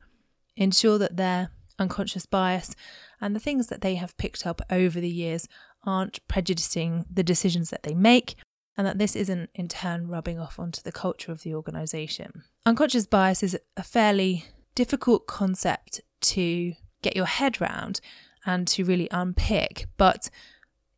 Ensure 0.55 0.97
that 0.97 1.17
their 1.17 1.51
unconscious 1.77 2.25
bias 2.25 2.75
and 3.19 3.35
the 3.35 3.39
things 3.39 3.67
that 3.67 3.81
they 3.81 3.95
have 3.95 4.17
picked 4.17 4.45
up 4.45 4.61
over 4.69 4.99
the 4.99 5.09
years 5.09 5.47
aren't 5.85 6.25
prejudicing 6.27 7.05
the 7.11 7.23
decisions 7.23 7.69
that 7.69 7.83
they 7.83 7.93
make 7.93 8.35
and 8.77 8.85
that 8.85 8.99
this 8.99 9.15
isn't 9.15 9.49
in 9.55 9.67
turn 9.67 10.07
rubbing 10.07 10.39
off 10.39 10.59
onto 10.59 10.81
the 10.81 10.91
culture 10.91 11.31
of 11.31 11.41
the 11.41 11.53
organisation. 11.53 12.43
Unconscious 12.65 13.07
bias 13.07 13.41
is 13.41 13.57
a 13.75 13.83
fairly 13.83 14.45
difficult 14.75 15.25
concept 15.25 16.01
to 16.21 16.73
get 17.01 17.15
your 17.15 17.25
head 17.25 17.59
round 17.59 17.99
and 18.45 18.67
to 18.67 18.85
really 18.85 19.07
unpick, 19.11 19.87
but 19.97 20.29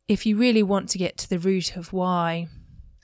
if 0.08 0.26
you 0.26 0.36
really 0.36 0.62
want 0.62 0.88
to 0.90 0.98
get 0.98 1.16
to 1.16 1.28
the 1.28 1.38
root 1.38 1.76
of 1.76 1.92
why 1.92 2.48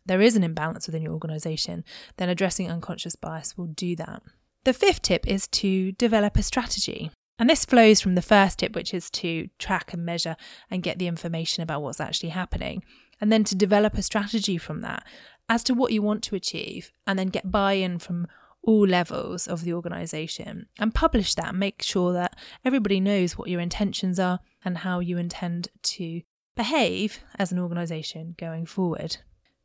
there 0.04 0.20
is 0.20 0.36
an 0.36 0.44
imbalance 0.44 0.86
within 0.86 1.02
your 1.02 1.12
organisation, 1.12 1.84
then 2.16 2.28
addressing 2.28 2.70
unconscious 2.70 3.16
bias 3.16 3.56
will 3.56 3.66
do 3.66 3.96
that. 3.96 4.22
The 4.64 4.72
fifth 4.72 5.02
tip 5.02 5.26
is 5.26 5.46
to 5.48 5.92
develop 5.92 6.36
a 6.36 6.42
strategy. 6.42 7.10
And 7.38 7.50
this 7.50 7.64
flows 7.64 8.00
from 8.00 8.14
the 8.14 8.22
first 8.22 8.60
tip, 8.60 8.74
which 8.74 8.94
is 8.94 9.10
to 9.10 9.48
track 9.58 9.92
and 9.92 10.04
measure 10.04 10.36
and 10.70 10.82
get 10.82 10.98
the 10.98 11.06
information 11.06 11.62
about 11.62 11.82
what's 11.82 12.00
actually 12.00 12.30
happening 12.30 12.82
and 13.20 13.30
then 13.30 13.44
to 13.44 13.54
develop 13.54 13.94
a 13.94 14.02
strategy 14.02 14.58
from 14.58 14.80
that 14.82 15.04
as 15.48 15.62
to 15.64 15.74
what 15.74 15.92
you 15.92 16.02
want 16.02 16.22
to 16.24 16.34
achieve, 16.34 16.90
and 17.06 17.18
then 17.18 17.28
get 17.28 17.52
buy 17.52 17.74
in 17.74 17.98
from 17.98 18.26
all 18.62 18.84
levels 18.84 19.46
of 19.46 19.62
the 19.62 19.72
organization 19.72 20.66
and 20.78 20.92
publish 20.92 21.34
that. 21.34 21.54
Make 21.54 21.82
sure 21.82 22.12
that 22.12 22.36
everybody 22.64 22.98
knows 22.98 23.38
what 23.38 23.48
your 23.48 23.60
intentions 23.60 24.18
are 24.18 24.40
and 24.64 24.78
how 24.78 24.98
you 24.98 25.18
intend 25.18 25.68
to 25.82 26.22
behave 26.56 27.20
as 27.38 27.52
an 27.52 27.60
organization 27.60 28.34
going 28.36 28.66
forward. 28.66 29.18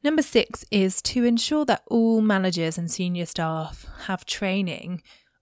Number 0.04 0.22
six 0.22 0.66
is 0.70 1.02
to 1.04 1.24
ensure 1.24 1.66
that 1.66 1.84
all 1.88 2.22
managers 2.22 2.78
and 2.78 2.92
senior 2.92 3.26
staff 3.26 3.88
have 4.06 4.26
training 4.26 5.02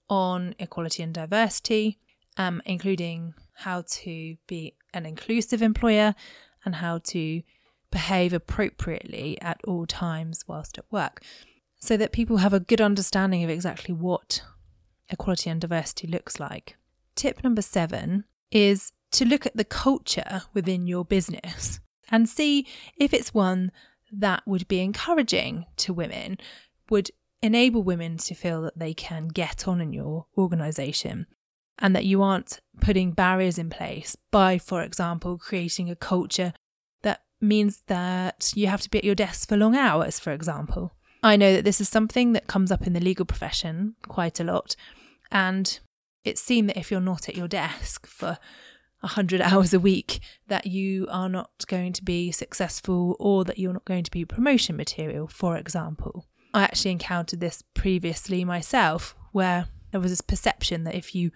on 0.09 0.55
equality 0.57 1.03
and 1.03 1.13
diversity, 1.13 1.99
um, 2.39 2.61
including 2.65 3.33
how 3.53 3.83
to 3.85 4.37
be 4.47 4.73
an 4.93 5.05
inclusive 5.05 5.61
employer 5.61 6.15
and 6.63 6.75
how 6.75 6.97
to 6.97 7.43
behave 7.91 8.31
appropriately 8.31 9.39
at 9.41 9.59
all 9.65 9.85
times 9.85 10.45
whilst 10.47 10.77
at 10.77 10.85
work, 10.89 11.21
so 11.77 11.97
that 11.97 12.13
people 12.13 12.37
have 12.37 12.53
a 12.53 12.59
good 12.59 12.79
understanding 12.79 13.43
of 13.43 13.49
exactly 13.49 13.93
what 13.93 14.41
equality 15.09 15.49
and 15.49 15.59
diversity 15.59 16.07
looks 16.07 16.39
like. 16.39 16.77
Tip 17.15 17.43
number 17.43 17.61
seven 17.61 18.23
is 18.51 18.93
to 19.11 19.25
look 19.25 19.45
at 19.45 19.57
the 19.57 19.65
culture 19.65 20.43
within 20.53 20.87
your 20.87 21.03
business 21.03 21.81
and 22.09 22.29
see 22.29 22.65
if 22.97 23.13
it's 23.13 23.33
one 23.33 23.71
that 24.11 24.43
would 24.45 24.67
be 24.67 24.79
encouraging 24.79 25.65
to 25.75 25.93
women, 25.93 26.37
would 26.89 27.11
enable 27.41 27.83
women 27.83 28.17
to 28.17 28.33
feel 28.33 28.61
that 28.61 28.79
they 28.79 28.93
can 28.93 29.27
get 29.27 29.67
on 29.67 29.81
in 29.81 29.91
your 29.91 30.27
organisation 30.37 31.27
and 31.79 31.95
that 31.95 32.05
you 32.05 32.21
aren't 32.21 32.59
putting 32.81 33.11
barriers 33.11 33.57
in 33.57 33.69
place 33.69 34.15
by, 34.31 34.57
for 34.57 34.83
example, 34.83 35.37
creating 35.37 35.89
a 35.89 35.95
culture 35.95 36.53
that 37.01 37.23
means 37.41 37.83
that 37.87 38.51
you 38.55 38.67
have 38.67 38.81
to 38.81 38.89
be 38.89 38.97
at 38.97 39.03
your 39.03 39.15
desk 39.15 39.49
for 39.49 39.57
long 39.57 39.75
hours, 39.75 40.19
for 40.19 40.31
example. 40.31 40.93
I 41.21 41.35
know 41.35 41.53
that 41.53 41.65
this 41.65 41.81
is 41.81 41.89
something 41.89 42.33
that 42.33 42.47
comes 42.47 42.71
up 42.71 42.87
in 42.87 42.93
the 42.93 42.99
legal 42.99 43.25
profession 43.25 43.95
quite 44.07 44.39
a 44.39 44.43
lot, 44.43 44.75
and 45.31 45.79
it's 46.23 46.41
seen 46.41 46.67
that 46.67 46.77
if 46.77 46.91
you're 46.91 47.01
not 47.01 47.27
at 47.27 47.35
your 47.35 47.47
desk 47.47 48.07
for 48.07 48.37
100 49.01 49.41
hours 49.41 49.73
a 49.73 49.79
week, 49.79 50.19
that 50.47 50.65
you 50.65 51.07
are 51.09 51.29
not 51.29 51.65
going 51.67 51.93
to 51.93 52.03
be 52.03 52.31
successful 52.31 53.15
or 53.19 53.43
that 53.45 53.57
you're 53.57 53.73
not 53.73 53.85
going 53.85 54.03
to 54.03 54.11
be 54.11 54.25
promotion 54.25 54.75
material, 54.75 55.27
for 55.27 55.57
example. 55.57 56.25
I 56.53 56.63
actually 56.63 56.91
encountered 56.91 57.39
this 57.41 57.63
previously 57.73 58.43
myself, 58.43 59.15
where 59.31 59.67
there 59.91 60.01
was 60.01 60.11
this 60.11 60.21
perception 60.21 60.83
that 60.85 60.95
if 60.95 61.13
you 61.13 61.31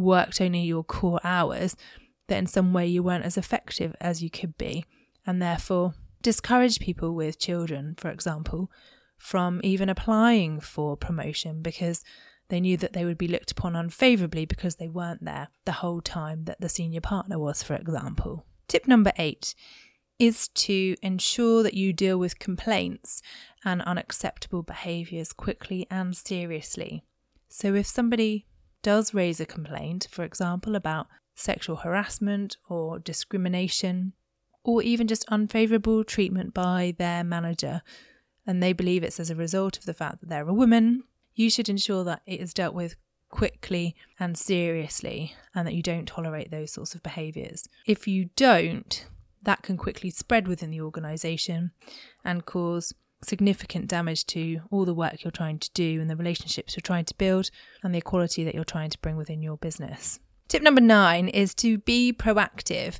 worked 0.00 0.40
only 0.40 0.62
your 0.62 0.84
core 0.84 1.20
hours, 1.22 1.76
that 2.28 2.38
in 2.38 2.46
some 2.46 2.72
way 2.72 2.86
you 2.86 3.02
weren't 3.02 3.24
as 3.24 3.36
effective 3.36 3.94
as 4.00 4.22
you 4.22 4.30
could 4.30 4.56
be, 4.56 4.84
and 5.26 5.40
therefore 5.40 5.94
discouraged 6.22 6.80
people 6.80 7.14
with 7.14 7.38
children, 7.38 7.94
for 7.96 8.10
example, 8.10 8.70
from 9.16 9.60
even 9.62 9.88
applying 9.88 10.60
for 10.60 10.96
promotion 10.96 11.62
because 11.62 12.02
they 12.48 12.60
knew 12.60 12.76
that 12.76 12.92
they 12.92 13.04
would 13.04 13.18
be 13.18 13.28
looked 13.28 13.52
upon 13.52 13.76
unfavourably 13.76 14.44
because 14.44 14.76
they 14.76 14.88
weren't 14.88 15.24
there 15.24 15.48
the 15.64 15.72
whole 15.72 16.00
time 16.00 16.44
that 16.44 16.60
the 16.60 16.68
senior 16.68 17.00
partner 17.00 17.38
was, 17.38 17.62
for 17.62 17.74
example. 17.74 18.44
Tip 18.66 18.88
number 18.88 19.12
eight 19.18 19.54
is 20.18 20.48
to 20.48 20.96
ensure 21.02 21.62
that 21.62 21.74
you 21.74 21.92
deal 21.92 22.18
with 22.18 22.38
complaints 22.38 23.22
and 23.64 23.80
unacceptable 23.82 24.62
behaviours 24.62 25.32
quickly 25.32 25.86
and 25.90 26.16
seriously. 26.16 27.04
So, 27.48 27.74
if 27.74 27.86
somebody 27.86 28.46
does 28.82 29.14
raise 29.14 29.40
a 29.40 29.46
complaint, 29.46 30.08
for 30.10 30.24
example, 30.24 30.74
about 30.74 31.06
sexual 31.34 31.76
harassment 31.76 32.56
or 32.68 32.98
discrimination, 32.98 34.12
or 34.62 34.82
even 34.82 35.06
just 35.06 35.24
unfavourable 35.28 36.04
treatment 36.04 36.52
by 36.52 36.94
their 36.98 37.24
manager, 37.24 37.82
and 38.46 38.62
they 38.62 38.72
believe 38.72 39.02
it's 39.02 39.20
as 39.20 39.30
a 39.30 39.36
result 39.36 39.78
of 39.78 39.86
the 39.86 39.94
fact 39.94 40.20
that 40.20 40.28
they're 40.28 40.48
a 40.48 40.54
woman, 40.54 41.04
you 41.34 41.50
should 41.50 41.68
ensure 41.68 42.04
that 42.04 42.22
it 42.26 42.40
is 42.40 42.52
dealt 42.52 42.74
with 42.74 42.96
quickly 43.30 43.94
and 44.18 44.36
seriously 44.36 45.34
and 45.54 45.66
that 45.66 45.74
you 45.74 45.82
don't 45.82 46.06
tolerate 46.06 46.50
those 46.50 46.72
sorts 46.72 46.94
of 46.94 47.02
behaviours. 47.02 47.68
If 47.86 48.08
you 48.08 48.30
don't, 48.36 49.06
that 49.42 49.62
can 49.62 49.76
quickly 49.76 50.10
spread 50.10 50.48
within 50.48 50.70
the 50.70 50.80
organisation 50.80 51.70
and 52.24 52.44
cause 52.44 52.92
significant 53.22 53.86
damage 53.86 54.26
to 54.26 54.60
all 54.70 54.84
the 54.84 54.94
work 54.94 55.22
you're 55.22 55.30
trying 55.30 55.58
to 55.58 55.70
do 55.74 56.00
and 56.00 56.08
the 56.08 56.16
relationships 56.16 56.74
you're 56.74 56.82
trying 56.82 57.04
to 57.04 57.14
build 57.16 57.50
and 57.82 57.94
the 57.94 57.98
equality 57.98 58.44
that 58.44 58.54
you're 58.54 58.64
trying 58.64 58.90
to 58.90 58.98
bring 58.98 59.16
within 59.16 59.42
your 59.42 59.56
business. 59.56 60.18
Tip 60.48 60.62
number 60.62 60.80
nine 60.80 61.28
is 61.28 61.54
to 61.56 61.78
be 61.78 62.12
proactive 62.12 62.98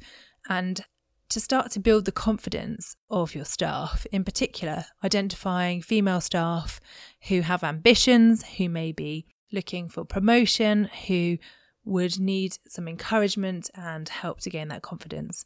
and 0.48 0.84
to 1.30 1.40
start 1.40 1.70
to 1.70 1.80
build 1.80 2.04
the 2.04 2.12
confidence 2.12 2.96
of 3.08 3.34
your 3.34 3.44
staff, 3.44 4.04
in 4.12 4.24
particular, 4.24 4.84
identifying 5.04 5.80
female 5.80 6.20
staff 6.20 6.80
who 7.28 7.40
have 7.42 7.62
ambitions, 7.62 8.44
who 8.56 8.68
may 8.68 8.92
be 8.92 9.26
looking 9.52 9.88
for 9.88 10.04
promotion, 10.04 10.90
who 11.06 11.38
would 11.84 12.18
need 12.18 12.58
some 12.68 12.88
encouragement 12.88 13.70
and 13.74 14.08
help 14.08 14.40
to 14.40 14.50
gain 14.50 14.68
that 14.68 14.82
confidence 14.82 15.44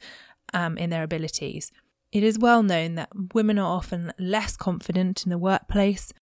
um, 0.53 0.77
in 0.79 0.91
their 0.91 1.03
abilities. 1.03 1.71
It 2.15 2.23
is 2.23 2.39
well 2.39 2.63
known 2.63 2.95
that 2.95 3.35
women 3.35 3.59
are 3.59 3.77
often 3.77 4.13
less 4.21 4.57
confident 4.57 5.25
in 5.25 5.31
the 5.31 5.37
workplace 5.37 6.13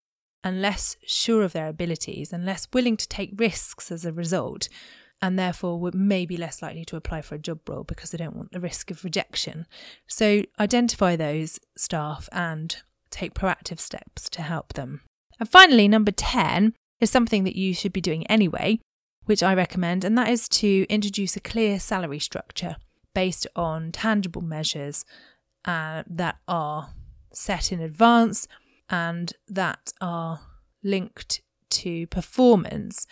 and 0.42 0.62
less 0.62 0.96
sure 1.06 1.42
of 1.42 1.52
their 1.52 1.68
abilities 1.68 2.32
and 2.32 2.46
less 2.46 2.66
willing 2.72 2.96
to 2.96 3.06
take 3.06 3.38
risks 3.38 3.92
as 3.92 4.06
a 4.06 4.12
result, 4.12 4.70
and 5.20 5.38
therefore 5.38 5.78
would 5.78 5.94
may 5.94 6.24
be 6.24 6.38
less 6.38 6.62
likely 6.62 6.86
to 6.86 6.96
apply 6.96 7.20
for 7.20 7.34
a 7.34 7.38
job 7.38 7.68
role 7.68 7.84
because 7.84 8.10
they 8.10 8.16
don't 8.16 8.34
want 8.34 8.52
the 8.52 8.58
risk 8.58 8.90
of 8.90 9.04
rejection. 9.04 9.66
So 10.08 10.44
identify 10.58 11.14
those 11.14 11.60
staff 11.76 12.26
and 12.32 12.74
take 13.10 13.34
proactive 13.34 13.78
steps 13.78 14.30
to 14.30 14.40
help 14.40 14.72
them. 14.72 15.02
And 15.38 15.46
finally, 15.46 15.88
number 15.88 16.10
10 16.10 16.72
is 17.00 17.10
something 17.10 17.44
that 17.44 17.54
you 17.54 17.74
should 17.74 17.92
be 17.92 18.00
doing 18.00 18.26
anyway, 18.28 18.78
which 19.26 19.42
I 19.42 19.52
recommend, 19.52 20.04
and 20.04 20.16
that 20.16 20.30
is 20.30 20.48
to 20.48 20.86
introduce 20.88 21.36
a 21.36 21.40
clear 21.40 21.78
salary 21.78 22.18
structure 22.18 22.76
based 23.14 23.46
on 23.54 23.92
tangible 23.92 24.40
measures 24.40 25.04
uh, 25.64 26.02
that 26.06 26.38
are 26.48 26.90
set 27.32 27.72
in 27.72 27.80
advance 27.80 28.46
and 28.90 29.32
that 29.48 29.92
are 30.00 30.40
linked 30.82 31.40
to 31.70 32.06
performance 32.08 33.06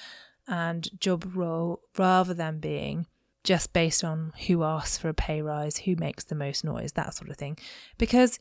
and 0.46 0.88
job 1.00 1.24
role 1.34 1.80
rather 1.96 2.34
than 2.34 2.58
being 2.58 3.06
just 3.44 3.72
based 3.72 4.04
on 4.04 4.32
who 4.46 4.62
asks 4.62 4.98
for 4.98 5.08
a 5.08 5.14
pay 5.14 5.40
rise, 5.40 5.78
who 5.78 5.96
makes 5.96 6.24
the 6.24 6.34
most 6.34 6.64
noise, 6.64 6.92
that 6.92 7.14
sort 7.14 7.30
of 7.30 7.36
thing. 7.36 7.56
Because 7.96 8.38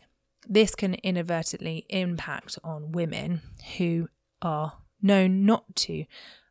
this 0.47 0.75
can 0.75 0.95
inadvertently 0.95 1.85
impact 1.89 2.57
on 2.63 2.91
women 2.91 3.41
who 3.77 4.09
are 4.41 4.73
known 5.01 5.45
not 5.45 5.75
to 5.75 6.05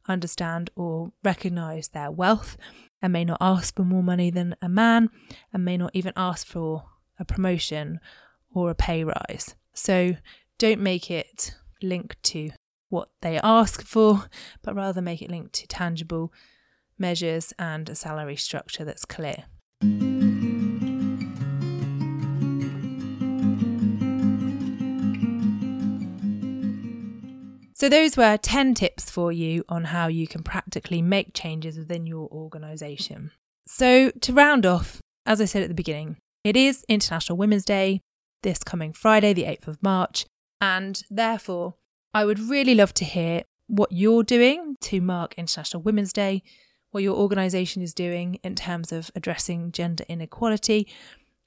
understand 0.08 0.70
or 0.74 1.12
recognize 1.22 1.88
their 1.88 2.10
wealth 2.10 2.56
and 3.02 3.12
may 3.12 3.24
not 3.24 3.38
ask 3.40 3.76
for 3.76 3.84
more 3.84 4.02
money 4.02 4.30
than 4.30 4.56
a 4.62 4.68
man 4.68 5.10
and 5.52 5.64
may 5.64 5.76
not 5.76 5.90
even 5.92 6.12
ask 6.16 6.46
for 6.46 6.84
a 7.18 7.24
promotion 7.24 8.00
or 8.52 8.70
a 8.70 8.74
pay 8.74 9.04
rise. 9.04 9.54
So 9.74 10.16
don't 10.58 10.80
make 10.80 11.10
it 11.10 11.54
linked 11.82 12.22
to 12.24 12.50
what 12.88 13.10
they 13.20 13.38
ask 13.38 13.82
for, 13.82 14.24
but 14.62 14.74
rather 14.74 15.02
make 15.02 15.22
it 15.22 15.30
linked 15.30 15.52
to 15.54 15.66
tangible 15.66 16.32
measures 16.98 17.52
and 17.58 17.88
a 17.88 17.94
salary 17.94 18.36
structure 18.36 18.84
that's 18.84 19.04
clear. 19.04 19.44
So, 27.74 27.88
those 27.88 28.16
were 28.16 28.36
10 28.36 28.74
tips 28.74 29.08
for 29.08 29.30
you 29.30 29.64
on 29.68 29.84
how 29.84 30.08
you 30.08 30.26
can 30.26 30.42
practically 30.42 31.00
make 31.00 31.32
changes 31.32 31.78
within 31.78 32.08
your 32.08 32.28
organisation. 32.32 33.30
So, 33.68 34.10
to 34.10 34.32
round 34.32 34.66
off, 34.66 35.00
as 35.24 35.40
I 35.40 35.44
said 35.44 35.62
at 35.62 35.68
the 35.68 35.74
beginning, 35.74 36.16
it 36.44 36.56
is 36.56 36.84
International 36.88 37.38
Women's 37.38 37.64
Day 37.64 38.00
this 38.42 38.58
coming 38.58 38.92
Friday, 38.92 39.32
the 39.32 39.44
8th 39.44 39.68
of 39.68 39.82
March, 39.82 40.26
and 40.60 41.02
therefore 41.10 41.74
I 42.14 42.24
would 42.24 42.38
really 42.38 42.74
love 42.74 42.94
to 42.94 43.04
hear 43.04 43.42
what 43.66 43.92
you're 43.92 44.22
doing 44.22 44.76
to 44.82 45.00
mark 45.00 45.34
International 45.36 45.82
Women's 45.82 46.12
Day, 46.12 46.44
what 46.90 47.02
your 47.02 47.16
organisation 47.16 47.82
is 47.82 47.92
doing 47.92 48.38
in 48.42 48.54
terms 48.54 48.92
of 48.92 49.10
addressing 49.14 49.72
gender 49.72 50.04
inequality, 50.08 50.88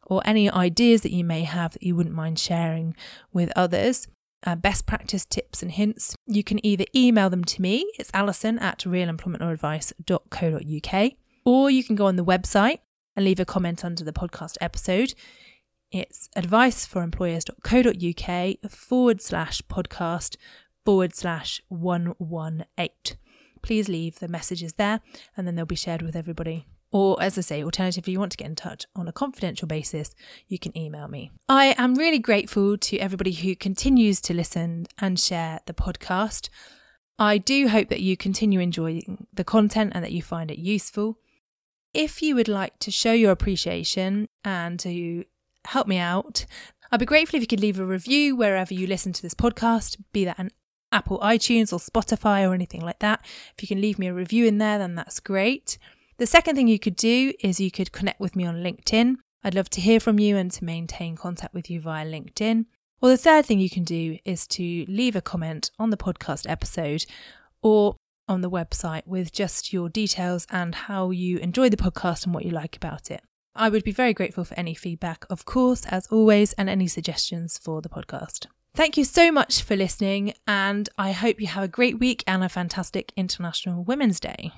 or 0.05 0.21
any 0.25 0.49
ideas 0.49 1.01
that 1.01 1.11
you 1.11 1.23
may 1.23 1.43
have 1.43 1.73
that 1.73 1.83
you 1.83 1.95
wouldn't 1.95 2.15
mind 2.15 2.39
sharing 2.39 2.95
with 3.31 3.51
others. 3.55 4.07
Uh, 4.43 4.55
best 4.55 4.87
practice 4.87 5.23
tips 5.23 5.61
and 5.61 5.73
hints, 5.73 6.15
you 6.25 6.43
can 6.43 6.65
either 6.65 6.83
email 6.95 7.29
them 7.29 7.43
to 7.43 7.61
me, 7.61 7.85
it's 7.99 8.09
alison 8.11 8.57
at 8.57 8.79
realemploymentlawadvice.co.uk, 8.79 11.11
or 11.45 11.69
you 11.69 11.83
can 11.83 11.95
go 11.95 12.07
on 12.07 12.15
the 12.15 12.25
website 12.25 12.79
and 13.15 13.25
leave 13.25 13.39
a 13.39 13.45
comment 13.45 13.85
under 13.85 14.03
the 14.03 14.13
podcast 14.13 14.57
episode. 14.61 15.13
It's 15.91 16.29
adviceforemployers.co.uk 16.37 18.71
forward 18.71 19.21
slash 19.21 19.61
podcast 19.63 20.37
forward 20.85 21.15
slash 21.15 21.61
118. 21.69 23.17
Please 23.61 23.89
leave 23.89 24.19
the 24.19 24.27
messages 24.27 24.73
there 24.73 25.01
and 25.35 25.45
then 25.45 25.55
they'll 25.55 25.65
be 25.65 25.75
shared 25.75 26.01
with 26.01 26.15
everybody. 26.15 26.65
Or, 26.93 27.21
as 27.23 27.37
I 27.37 27.41
say, 27.41 27.63
alternatively, 27.63 28.11
you 28.11 28.19
want 28.19 28.33
to 28.33 28.37
get 28.37 28.47
in 28.47 28.55
touch 28.55 28.85
on 28.95 29.07
a 29.07 29.13
confidential 29.13 29.67
basis, 29.67 30.13
you 30.47 30.59
can 30.59 30.77
email 30.77 31.07
me. 31.07 31.31
I 31.47 31.73
am 31.77 31.95
really 31.95 32.19
grateful 32.19 32.77
to 32.77 32.97
everybody 32.97 33.31
who 33.31 33.55
continues 33.55 34.19
to 34.21 34.33
listen 34.33 34.87
and 34.99 35.17
share 35.17 35.61
the 35.67 35.73
podcast. 35.73 36.49
I 37.17 37.37
do 37.37 37.69
hope 37.69 37.87
that 37.89 38.01
you 38.01 38.17
continue 38.17 38.59
enjoying 38.59 39.27
the 39.31 39.45
content 39.45 39.93
and 39.95 40.03
that 40.03 40.11
you 40.11 40.21
find 40.21 40.51
it 40.51 40.57
useful. 40.57 41.17
If 41.93 42.21
you 42.21 42.35
would 42.35 42.47
like 42.47 42.79
to 42.79 42.91
show 42.91 43.11
your 43.11 43.31
appreciation 43.31 44.27
and 44.45 44.79
to 44.79 45.25
help 45.65 45.87
me 45.87 45.97
out, 45.97 46.45
I'd 46.91 47.01
be 47.01 47.05
grateful 47.05 47.37
if 47.37 47.41
you 47.41 47.47
could 47.47 47.59
leave 47.59 47.79
a 47.79 47.85
review 47.85 48.35
wherever 48.35 48.73
you 48.73 48.87
listen 48.87 49.11
to 49.13 49.21
this 49.21 49.33
podcast, 49.33 49.97
be 50.13 50.23
that 50.25 50.39
an 50.39 50.51
Apple 50.93 51.19
iTunes 51.19 51.73
or 51.73 51.79
Spotify 51.79 52.49
or 52.49 52.53
anything 52.53 52.81
like 52.81 52.99
that. 52.99 53.25
If 53.57 53.61
you 53.61 53.67
can 53.67 53.81
leave 53.81 53.99
me 53.99 54.07
a 54.07 54.13
review 54.13 54.45
in 54.45 54.57
there, 54.57 54.77
then 54.77 54.95
that's 54.95 55.19
great. 55.19 55.77
The 56.17 56.27
second 56.27 56.55
thing 56.55 56.67
you 56.67 56.79
could 56.79 56.95
do 56.95 57.33
is 57.41 57.59
you 57.59 57.71
could 57.71 57.91
connect 57.91 58.19
with 58.19 58.35
me 58.35 58.45
on 58.45 58.63
LinkedIn. 58.63 59.15
I'd 59.43 59.55
love 59.55 59.69
to 59.71 59.81
hear 59.81 59.99
from 59.99 60.19
you 60.19 60.37
and 60.37 60.51
to 60.51 60.63
maintain 60.63 61.15
contact 61.15 61.53
with 61.53 61.69
you 61.69 61.81
via 61.81 62.05
LinkedIn. 62.05 62.65
Or 63.01 63.09
the 63.09 63.17
third 63.17 63.45
thing 63.45 63.59
you 63.59 63.69
can 63.69 63.83
do 63.83 64.17
is 64.23 64.45
to 64.47 64.85
leave 64.87 65.15
a 65.15 65.21
comment 65.21 65.71
on 65.79 65.89
the 65.89 65.97
podcast 65.97 66.47
episode 66.47 67.05
or 67.63 67.95
on 68.27 68.41
the 68.41 68.49
website 68.49 69.05
with 69.05 69.31
just 69.31 69.73
your 69.73 69.89
details 69.89 70.47
and 70.49 70.73
how 70.75 71.11
you 71.11 71.37
enjoy 71.39 71.69
the 71.69 71.77
podcast 71.77 72.25
and 72.25 72.33
what 72.33 72.45
you 72.45 72.51
like 72.51 72.75
about 72.75 73.11
it. 73.11 73.21
I 73.55 73.69
would 73.69 73.83
be 73.83 73.91
very 73.91 74.13
grateful 74.13 74.45
for 74.45 74.57
any 74.57 74.73
feedback, 74.73 75.25
of 75.29 75.45
course, 75.45 75.85
as 75.87 76.07
always, 76.07 76.53
and 76.53 76.69
any 76.69 76.87
suggestions 76.87 77.57
for 77.57 77.81
the 77.81 77.89
podcast. 77.89 78.47
Thank 78.73 78.95
you 78.95 79.03
so 79.03 79.31
much 79.31 79.63
for 79.63 79.75
listening, 79.75 80.33
and 80.47 80.87
I 80.97 81.11
hope 81.11 81.41
you 81.41 81.47
have 81.47 81.63
a 81.63 81.67
great 81.67 81.99
week 81.99 82.23
and 82.25 82.43
a 82.43 82.49
fantastic 82.49 83.11
International 83.17 83.83
Women's 83.83 84.21
Day. 84.21 84.53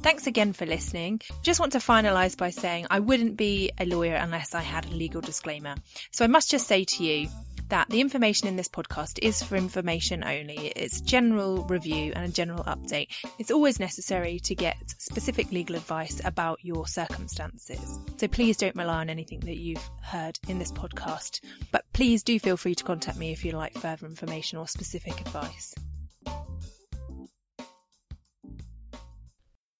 Thanks 0.00 0.26
again 0.26 0.52
for 0.52 0.66
listening. 0.66 1.20
Just 1.42 1.60
want 1.60 1.72
to 1.72 1.78
finalise 1.78 2.36
by 2.36 2.50
saying 2.50 2.86
I 2.90 3.00
wouldn't 3.00 3.36
be 3.36 3.70
a 3.78 3.86
lawyer 3.86 4.14
unless 4.14 4.54
I 4.54 4.60
had 4.60 4.86
a 4.86 4.90
legal 4.90 5.20
disclaimer. 5.20 5.76
So 6.12 6.24
I 6.24 6.28
must 6.28 6.50
just 6.50 6.66
say 6.66 6.84
to 6.84 7.04
you 7.04 7.28
that 7.68 7.88
the 7.88 8.00
information 8.00 8.48
in 8.48 8.56
this 8.56 8.68
podcast 8.68 9.18
is 9.22 9.42
for 9.42 9.56
information 9.56 10.24
only. 10.24 10.68
It's 10.68 11.00
general 11.00 11.64
review 11.64 12.12
and 12.14 12.24
a 12.24 12.32
general 12.32 12.64
update. 12.64 13.08
It's 13.38 13.50
always 13.50 13.80
necessary 13.80 14.40
to 14.40 14.54
get 14.54 14.76
specific 14.98 15.50
legal 15.52 15.76
advice 15.76 16.20
about 16.24 16.64
your 16.64 16.86
circumstances. 16.86 17.98
So 18.16 18.28
please 18.28 18.56
don't 18.56 18.76
rely 18.76 19.00
on 19.00 19.10
anything 19.10 19.40
that 19.40 19.56
you've 19.56 19.90
heard 20.02 20.38
in 20.48 20.58
this 20.58 20.72
podcast. 20.72 21.40
But 21.70 21.84
please 21.92 22.22
do 22.22 22.38
feel 22.38 22.56
free 22.56 22.74
to 22.74 22.84
contact 22.84 23.18
me 23.18 23.32
if 23.32 23.44
you'd 23.44 23.54
like 23.54 23.74
further 23.74 24.06
information 24.06 24.58
or 24.58 24.68
specific 24.68 25.20
advice. 25.20 25.74